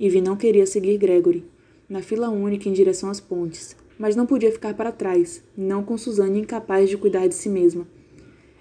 Ivy 0.00 0.20
não 0.20 0.36
queria 0.36 0.66
seguir 0.66 0.96
Gregory 0.98 1.44
na 1.88 2.00
fila 2.00 2.30
única 2.30 2.68
em 2.68 2.72
direção 2.72 3.10
às 3.10 3.20
pontes, 3.20 3.76
mas 3.98 4.16
não 4.16 4.26
podia 4.26 4.50
ficar 4.50 4.74
para 4.74 4.90
trás, 4.90 5.42
não 5.56 5.84
com 5.84 5.98
Suzane 5.98 6.40
incapaz 6.40 6.88
de 6.88 6.96
cuidar 6.96 7.26
de 7.26 7.34
si 7.34 7.48
mesma. 7.48 7.86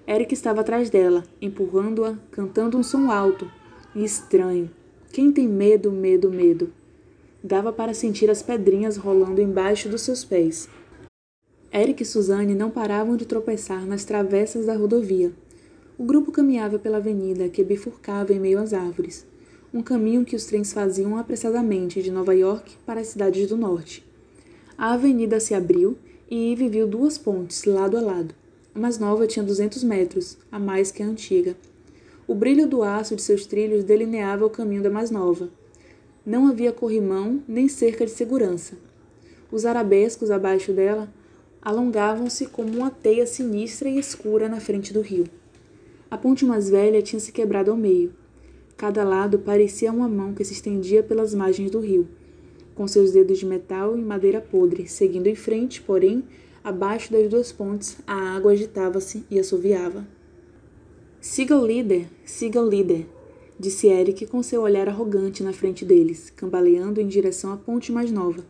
Eric 0.05 0.33
estava 0.33 0.61
atrás 0.61 0.89
dela, 0.89 1.23
empurrando-a, 1.41 2.17
cantando 2.29 2.77
um 2.77 2.83
som 2.83 3.09
alto, 3.09 3.49
e 3.95 4.03
estranho. 4.03 4.69
Quem 5.13 5.31
tem 5.31 5.47
medo, 5.47 5.91
medo, 5.91 6.29
medo? 6.29 6.73
Dava 7.41 7.71
para 7.71 7.93
sentir 7.93 8.29
as 8.29 8.41
pedrinhas 8.41 8.97
rolando 8.97 9.41
embaixo 9.41 9.87
dos 9.87 10.01
seus 10.01 10.25
pés. 10.25 10.67
Eric 11.73 12.03
e 12.03 12.05
Suzanne 12.05 12.53
não 12.53 12.69
paravam 12.69 13.15
de 13.15 13.25
tropeçar 13.25 13.85
nas 13.85 14.03
travessas 14.03 14.65
da 14.65 14.75
rodovia. 14.75 15.31
O 15.97 16.03
grupo 16.03 16.31
caminhava 16.31 16.77
pela 16.77 16.97
avenida 16.97 17.47
que 17.47 17.63
bifurcava 17.63 18.33
em 18.33 18.39
meio 18.39 18.59
às 18.59 18.73
árvores, 18.73 19.25
um 19.73 19.81
caminho 19.81 20.25
que 20.25 20.35
os 20.35 20.45
trens 20.45 20.73
faziam 20.73 21.17
apressadamente 21.17 22.01
de 22.01 22.11
Nova 22.11 22.35
York 22.35 22.75
para 22.85 22.99
as 22.99 23.07
cidades 23.07 23.47
do 23.47 23.55
norte. 23.55 24.05
A 24.77 24.93
avenida 24.93 25.39
se 25.39 25.53
abriu 25.53 25.97
e 26.29 26.51
Eve 26.51 26.67
viu 26.67 26.87
duas 26.87 27.17
pontes 27.17 27.63
lado 27.63 27.97
a 27.97 28.01
lado. 28.01 28.42
Mais 28.75 28.97
nova 28.97 29.27
tinha 29.27 29.45
200 29.45 29.83
metros, 29.83 30.37
a 30.51 30.57
mais 30.57 30.91
que 30.91 31.03
a 31.03 31.05
antiga. 31.05 31.55
O 32.25 32.33
brilho 32.33 32.67
do 32.67 32.81
aço 32.81 33.15
de 33.15 33.21
seus 33.21 33.45
trilhos 33.45 33.83
delineava 33.83 34.45
o 34.45 34.49
caminho 34.49 34.81
da 34.81 34.89
mais 34.89 35.11
nova. 35.11 35.49
Não 36.25 36.47
havia 36.47 36.71
corrimão 36.71 37.43
nem 37.47 37.67
cerca 37.67 38.03
de 38.05 38.11
segurança. 38.11 38.75
Os 39.51 39.65
arabescos 39.65 40.31
abaixo 40.31 40.73
dela 40.73 41.07
alongavam-se 41.61 42.47
como 42.47 42.75
uma 42.75 42.89
teia 42.89 43.27
sinistra 43.27 43.87
e 43.87 43.99
escura 43.99 44.49
na 44.49 44.59
frente 44.59 44.91
do 44.91 45.01
rio. 45.01 45.25
A 46.09 46.17
ponte 46.17 46.43
mais 46.43 46.69
velha 46.69 47.01
tinha 47.01 47.19
se 47.19 47.31
quebrado 47.31 47.69
ao 47.69 47.77
meio. 47.77 48.11
Cada 48.75 49.03
lado 49.03 49.37
parecia 49.37 49.91
uma 49.91 50.07
mão 50.07 50.33
que 50.33 50.43
se 50.43 50.53
estendia 50.53 51.03
pelas 51.03 51.35
margens 51.35 51.69
do 51.69 51.79
rio, 51.79 52.07
com 52.73 52.87
seus 52.87 53.11
dedos 53.11 53.37
de 53.37 53.45
metal 53.45 53.95
e 53.97 54.01
madeira 54.01 54.41
podre, 54.41 54.87
seguindo 54.87 55.27
em 55.27 55.35
frente, 55.35 55.81
porém, 55.81 56.23
abaixo 56.63 57.11
das 57.11 57.29
duas 57.29 57.51
pontes, 57.51 57.97
a 58.07 58.35
água 58.35 58.53
agitava-se 58.53 59.25
e 59.29 59.39
assoviava. 59.39 60.07
Siga 61.19 61.57
o 61.57 61.65
líder, 61.65 62.07
siga 62.25 62.61
o 62.61 62.69
líder, 62.69 63.07
disse 63.59 63.87
Eric 63.87 64.25
com 64.27 64.41
seu 64.41 64.61
olhar 64.61 64.87
arrogante 64.87 65.43
na 65.43 65.53
frente 65.53 65.85
deles, 65.85 66.29
cambaleando 66.29 67.01
em 67.01 67.07
direção 67.07 67.51
à 67.51 67.57
ponte 67.57 67.91
mais 67.91 68.11
nova. 68.11 68.45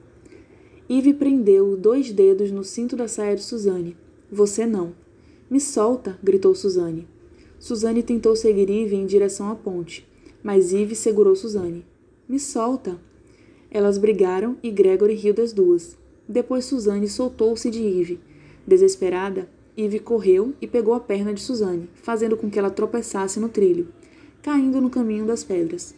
Eve 0.90 1.14
prendeu 1.14 1.78
dois 1.78 2.12
dedos 2.12 2.52
no 2.52 2.64
cinto 2.64 2.96
da 2.96 3.08
saia 3.08 3.36
de 3.36 3.44
Suzane. 3.44 3.96
Você 4.32 4.66
não. 4.66 4.94
Me 5.50 5.60
solta! 5.60 6.20
gritou 6.22 6.54
Suzane. 6.54 7.08
Suzane 7.60 8.04
tentou 8.04 8.36
seguir 8.36 8.70
Eve 8.70 8.96
em 8.96 9.06
direção 9.06 9.50
à 9.50 9.56
ponte, 9.56 10.06
mas 10.44 10.74
Eve 10.74 10.96
segurou 10.96 11.36
Suzane. 11.36 11.86
Me 12.28 12.40
solta! 12.40 13.00
Elas 13.72 13.98
brigaram 13.98 14.58
e 14.62 14.70
Gregory 14.70 15.16
riu 15.16 15.34
das 15.34 15.54
duas. 15.54 15.98
Depois 16.28 16.66
Suzane 16.66 17.08
soltou-se 17.08 17.70
de 17.70 17.82
Eve. 17.82 18.20
Desesperada, 18.66 19.48
Eve 19.78 20.00
correu 20.00 20.54
e 20.62 20.68
pegou 20.68 20.94
a 20.94 21.00
perna 21.00 21.34
de 21.34 21.42
Suzane, 21.42 21.90
fazendo 21.96 22.38
com 22.38 22.50
que 22.50 22.58
ela 22.58 22.70
tropeçasse 22.70 23.40
no 23.40 23.50
trilho, 23.50 23.88
caindo 24.42 24.80
no 24.80 24.90
caminho 24.90 25.26
das 25.26 25.44
pedras. 25.44 25.96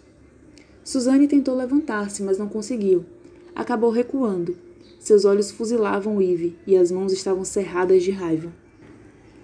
Suzane 0.83 1.27
tentou 1.27 1.55
levantar-se, 1.55 2.23
mas 2.23 2.37
não 2.37 2.47
conseguiu. 2.47 3.05
Acabou 3.55 3.89
recuando, 3.89 4.55
seus 4.99 5.25
olhos 5.25 5.51
fuzilavam 5.51 6.21
Eve 6.21 6.55
e 6.65 6.75
as 6.75 6.89
mãos 6.89 7.13
estavam 7.13 7.45
cerradas 7.45 8.03
de 8.03 8.11
raiva. 8.11 8.51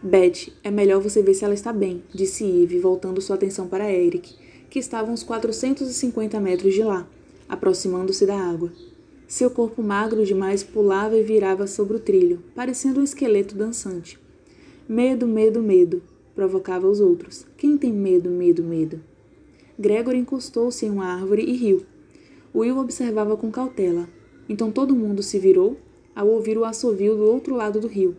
Beth, 0.02 0.52
é 0.64 0.72
melhor 0.72 1.00
você 1.00 1.22
ver 1.22 1.36
se 1.36 1.46
ela 1.46 1.54
está 1.54 1.72
bem, 1.72 2.04
disse 2.12 2.44
Eve, 2.44 2.80
voltando 2.80 3.22
sua 3.22 3.36
atenção 3.36 3.68
para 3.68 3.92
Eric, 3.92 4.34
que 4.70 4.80
estava 4.80 5.12
uns 5.12 5.22
450 5.22 6.40
metros 6.40 6.74
de 6.74 6.82
lá, 6.82 7.08
aproximando-se 7.48 8.26
da 8.26 8.36
água. 8.36 8.72
Seu 9.32 9.50
corpo 9.50 9.82
magro 9.82 10.26
demais 10.26 10.62
pulava 10.62 11.16
e 11.18 11.24
virava 11.24 11.66
sobre 11.66 11.96
o 11.96 12.00
trilho, 12.02 12.44
parecendo 12.54 13.00
um 13.00 13.04
esqueleto 13.04 13.56
dançante. 13.56 14.20
Medo, 14.90 15.26
medo, 15.26 15.64
medo, 15.64 16.04
provocava 16.36 16.86
os 16.86 17.00
outros. 17.00 17.48
Quem 17.56 17.78
tem 17.78 17.94
medo, 17.94 18.30
medo, 18.30 18.62
medo? 18.62 19.00
Gregory 19.80 20.18
encostou-se 20.18 20.86
em 20.86 20.90
uma 20.90 21.06
árvore 21.06 21.44
e 21.44 21.54
riu. 21.54 21.86
Will 22.54 22.78
observava 22.78 23.38
com 23.38 23.50
cautela, 23.50 24.10
então 24.50 24.70
todo 24.70 24.98
mundo 24.98 25.24
se 25.24 25.40
virou 25.40 25.78
ao 26.14 26.28
ouvir 26.28 26.58
o 26.58 26.66
assovio 26.66 27.16
do 27.16 27.24
outro 27.24 27.56
lado 27.56 27.80
do 27.80 27.88
rio. 27.88 28.18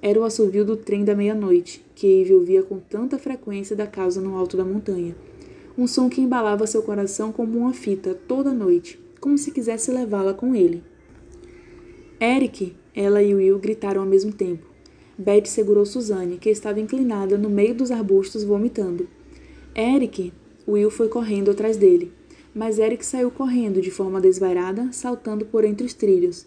Era 0.00 0.20
o 0.20 0.22
assovio 0.22 0.64
do 0.64 0.76
trem 0.76 1.04
da 1.04 1.16
meia-noite, 1.16 1.84
que 1.92 2.06
Eve 2.06 2.36
ouvia 2.36 2.62
com 2.62 2.78
tanta 2.78 3.18
frequência 3.18 3.74
da 3.74 3.88
casa 3.88 4.20
no 4.20 4.36
alto 4.36 4.56
da 4.56 4.64
montanha. 4.64 5.16
Um 5.76 5.88
som 5.88 6.08
que 6.08 6.20
embalava 6.20 6.68
seu 6.68 6.84
coração 6.84 7.32
como 7.32 7.58
uma 7.58 7.72
fita 7.72 8.14
toda 8.28 8.52
noite, 8.52 8.99
como 9.20 9.36
se 9.36 9.50
quisesse 9.50 9.90
levá-la 9.90 10.34
com 10.34 10.54
ele. 10.54 10.82
Eric! 12.20 12.74
Ela 12.94 13.22
e 13.22 13.34
Will 13.34 13.58
gritaram 13.58 14.00
ao 14.00 14.06
mesmo 14.06 14.32
tempo. 14.32 14.66
Beth 15.16 15.46
segurou 15.46 15.86
Suzanne, 15.86 16.38
que 16.38 16.50
estava 16.50 16.80
inclinada 16.80 17.38
no 17.38 17.48
meio 17.48 17.74
dos 17.74 17.90
arbustos 17.90 18.42
vomitando. 18.42 19.08
Eric! 19.76 20.32
Will 20.66 20.90
foi 20.90 21.08
correndo 21.08 21.50
atrás 21.50 21.76
dele 21.76 22.12
mas 22.54 22.78
Eric 22.78 23.04
saiu 23.04 23.30
correndo 23.30 23.80
de 23.80 23.90
forma 23.90 24.20
desvairada, 24.20 24.92
saltando 24.92 25.44
por 25.46 25.64
entre 25.64 25.86
os 25.86 25.94
trilhos. 25.94 26.46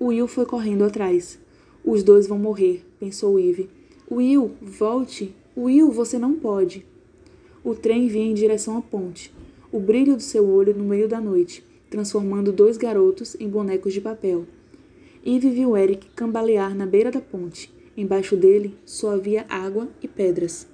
Will 0.00 0.26
foi 0.26 0.46
correndo 0.46 0.84
atrás. 0.84 1.38
Os 1.84 2.02
dois 2.02 2.26
vão 2.26 2.38
morrer, 2.38 2.84
pensou 2.98 3.38
Eve. 3.38 3.68
Will, 4.10 4.52
volte! 4.60 5.34
Will, 5.56 5.90
você 5.90 6.18
não 6.18 6.34
pode! 6.34 6.84
O 7.62 7.74
trem 7.74 8.08
vinha 8.08 8.30
em 8.30 8.34
direção 8.34 8.76
à 8.76 8.82
ponte, 8.82 9.32
o 9.72 9.80
brilho 9.80 10.16
do 10.16 10.22
seu 10.22 10.46
olho 10.46 10.74
no 10.74 10.84
meio 10.84 11.08
da 11.08 11.20
noite, 11.20 11.64
transformando 11.94 12.50
dois 12.50 12.76
garotos 12.76 13.36
em 13.38 13.48
bonecos 13.48 13.92
de 13.92 14.00
papel. 14.00 14.46
Eve 15.24 15.48
viu 15.48 15.76
Eric 15.76 16.08
cambalear 16.16 16.74
na 16.74 16.84
beira 16.84 17.08
da 17.08 17.20
ponte. 17.20 17.72
Embaixo 17.96 18.36
dele 18.36 18.74
só 18.84 19.12
havia 19.12 19.46
água 19.48 19.88
e 20.02 20.08
pedras. 20.08 20.66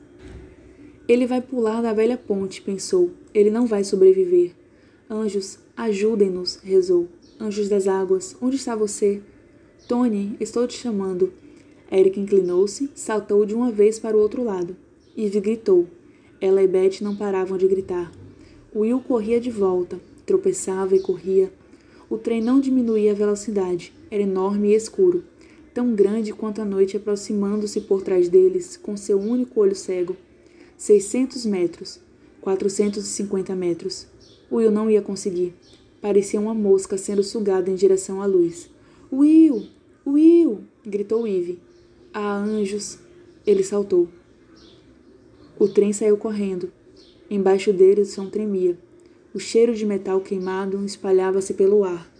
Ele 1.06 1.26
vai 1.26 1.42
pular 1.42 1.82
da 1.82 1.92
velha 1.92 2.16
ponte, 2.16 2.62
pensou. 2.62 3.10
Ele 3.34 3.50
não 3.50 3.66
vai 3.66 3.84
sobreviver. 3.84 4.52
Anjos, 5.10 5.58
ajudem-nos, 5.76 6.56
rezou. 6.64 7.06
Anjos 7.38 7.68
das 7.68 7.86
águas, 7.86 8.34
onde 8.40 8.56
está 8.56 8.74
você? 8.74 9.20
Tony, 9.86 10.38
estou 10.40 10.66
te 10.66 10.78
chamando. 10.78 11.34
Eric 11.92 12.18
inclinou-se, 12.18 12.90
saltou 12.94 13.44
de 13.44 13.54
uma 13.54 13.70
vez 13.70 13.98
para 13.98 14.16
o 14.16 14.20
outro 14.20 14.42
lado. 14.42 14.74
Eve 15.14 15.38
gritou. 15.38 15.86
Ela 16.40 16.62
e 16.62 16.66
Beth 16.66 17.02
não 17.02 17.14
paravam 17.14 17.58
de 17.58 17.68
gritar. 17.68 18.10
Will 18.74 19.00
corria 19.00 19.38
de 19.38 19.50
volta, 19.50 20.00
tropeçava 20.30 20.94
e 20.94 21.00
corria. 21.00 21.52
O 22.08 22.16
trem 22.16 22.40
não 22.40 22.60
diminuía 22.60 23.10
a 23.10 23.16
velocidade, 23.16 23.92
era 24.08 24.22
enorme 24.22 24.68
e 24.68 24.74
escuro, 24.76 25.24
tão 25.74 25.92
grande 25.92 26.32
quanto 26.32 26.62
a 26.62 26.64
noite 26.64 26.96
aproximando-se 26.96 27.80
por 27.80 28.00
trás 28.00 28.28
deles 28.28 28.76
com 28.76 28.96
seu 28.96 29.18
único 29.18 29.60
olho 29.60 29.74
cego. 29.74 30.16
600 30.76 31.44
metros, 31.46 32.00
450 32.40 33.56
metros. 33.56 34.06
Will 34.52 34.70
não 34.70 34.88
ia 34.88 35.02
conseguir. 35.02 35.52
Parecia 36.00 36.40
uma 36.40 36.54
mosca 36.54 36.96
sendo 36.96 37.24
sugada 37.24 37.68
em 37.68 37.74
direção 37.74 38.22
à 38.22 38.26
luz. 38.26 38.70
Will! 39.12 39.66
Will! 40.06 40.60
gritou 40.86 41.26
Eve. 41.26 41.58
Ah, 42.14 42.36
anjos! 42.36 43.00
Ele 43.44 43.64
saltou. 43.64 44.08
O 45.58 45.66
trem 45.66 45.92
saiu 45.92 46.16
correndo. 46.16 46.72
Embaixo 47.28 47.72
dele 47.72 48.02
o 48.02 48.06
som 48.06 48.30
tremia. 48.30 48.78
O 49.32 49.38
cheiro 49.38 49.74
de 49.74 49.86
metal 49.86 50.20
queimado 50.20 50.84
espalhava-se 50.84 51.54
pelo 51.54 51.84
ar. 51.84 52.10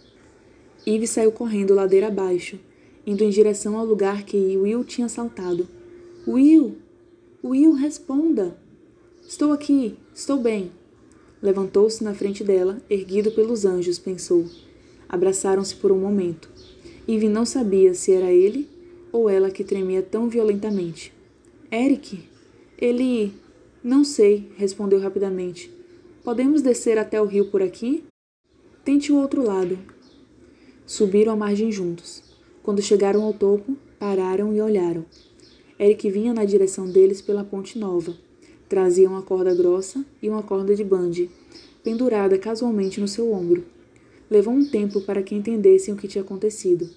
Eve 0.87 1.05
saiu 1.05 1.31
correndo 1.31 1.73
ladeira 1.73 2.07
abaixo, 2.07 2.57
indo 3.05 3.23
em 3.23 3.29
direção 3.29 3.77
ao 3.77 3.85
lugar 3.85 4.23
que 4.23 4.57
Will 4.57 4.83
tinha 4.85 5.09
saltado. 5.09 5.67
Will! 6.25 6.77
Will, 7.43 7.73
responda! 7.73 8.57
Estou 9.27 9.51
aqui, 9.51 9.97
estou 10.15 10.37
bem. 10.37 10.71
Levantou-se 11.41 12.03
na 12.03 12.13
frente 12.13 12.43
dela, 12.43 12.81
erguido 12.89 13.31
pelos 13.31 13.65
anjos, 13.65 13.99
pensou. 13.99 14.45
Abraçaram-se 15.09 15.75
por 15.75 15.91
um 15.91 15.99
momento. 15.99 16.49
Eve 17.07 17.27
não 17.27 17.45
sabia 17.45 17.93
se 17.93 18.13
era 18.13 18.31
ele 18.31 18.69
ou 19.11 19.29
ela 19.29 19.51
que 19.51 19.63
tremia 19.63 20.01
tão 20.01 20.29
violentamente. 20.29 21.13
Eric? 21.71 22.23
Ele. 22.77 23.33
Não 23.83 24.03
sei, 24.03 24.49
respondeu 24.55 24.99
rapidamente. 24.99 25.71
Podemos 26.23 26.61
descer 26.61 26.99
até 26.99 27.19
o 27.19 27.25
rio 27.25 27.45
por 27.45 27.63
aqui? 27.63 28.03
Tente 28.85 29.11
o 29.11 29.17
outro 29.17 29.43
lado. 29.43 29.79
Subiram 30.85 31.33
a 31.33 31.35
margem 31.35 31.71
juntos. 31.71 32.21
Quando 32.61 32.81
chegaram 32.81 33.23
ao 33.23 33.33
topo, 33.33 33.75
pararam 33.97 34.53
e 34.53 34.61
olharam. 34.61 35.03
Eric 35.79 36.09
vinha 36.11 36.31
na 36.31 36.45
direção 36.45 36.87
deles 36.87 37.21
pela 37.21 37.43
ponte 37.43 37.79
nova 37.79 38.15
Trazia 38.69 39.09
uma 39.09 39.21
corda 39.21 39.53
grossa 39.53 40.05
e 40.21 40.29
uma 40.29 40.41
corda 40.41 40.73
de 40.73 40.83
bande, 40.83 41.29
pendurada 41.83 42.37
casualmente 42.37 43.01
no 43.01 43.07
seu 43.07 43.29
ombro. 43.33 43.65
Levou 44.29 44.53
um 44.53 44.63
tempo 44.63 45.01
para 45.01 45.21
que 45.21 45.35
entendessem 45.35 45.93
o 45.93 45.97
que 45.97 46.07
tinha 46.07 46.23
acontecido. 46.23 46.89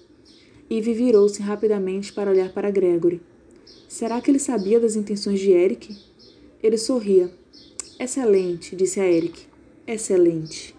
Eve 0.69 0.93
virou-se 0.93 1.41
rapidamente 1.41 2.13
para 2.13 2.31
olhar 2.31 2.53
para 2.53 2.71
Gregory. 2.71 3.19
Será 3.89 4.21
que 4.21 4.31
ele 4.31 4.39
sabia 4.39 4.79
das 4.79 4.95
intenções 4.95 5.39
de 5.39 5.51
Eric? 5.51 5.97
Ele 6.63 6.77
sorria. 6.77 7.29
Excelente, 7.97 8.75
disse 8.75 8.99
a 8.99 9.05
Eric. 9.05 9.47
Excelente. 9.87 10.75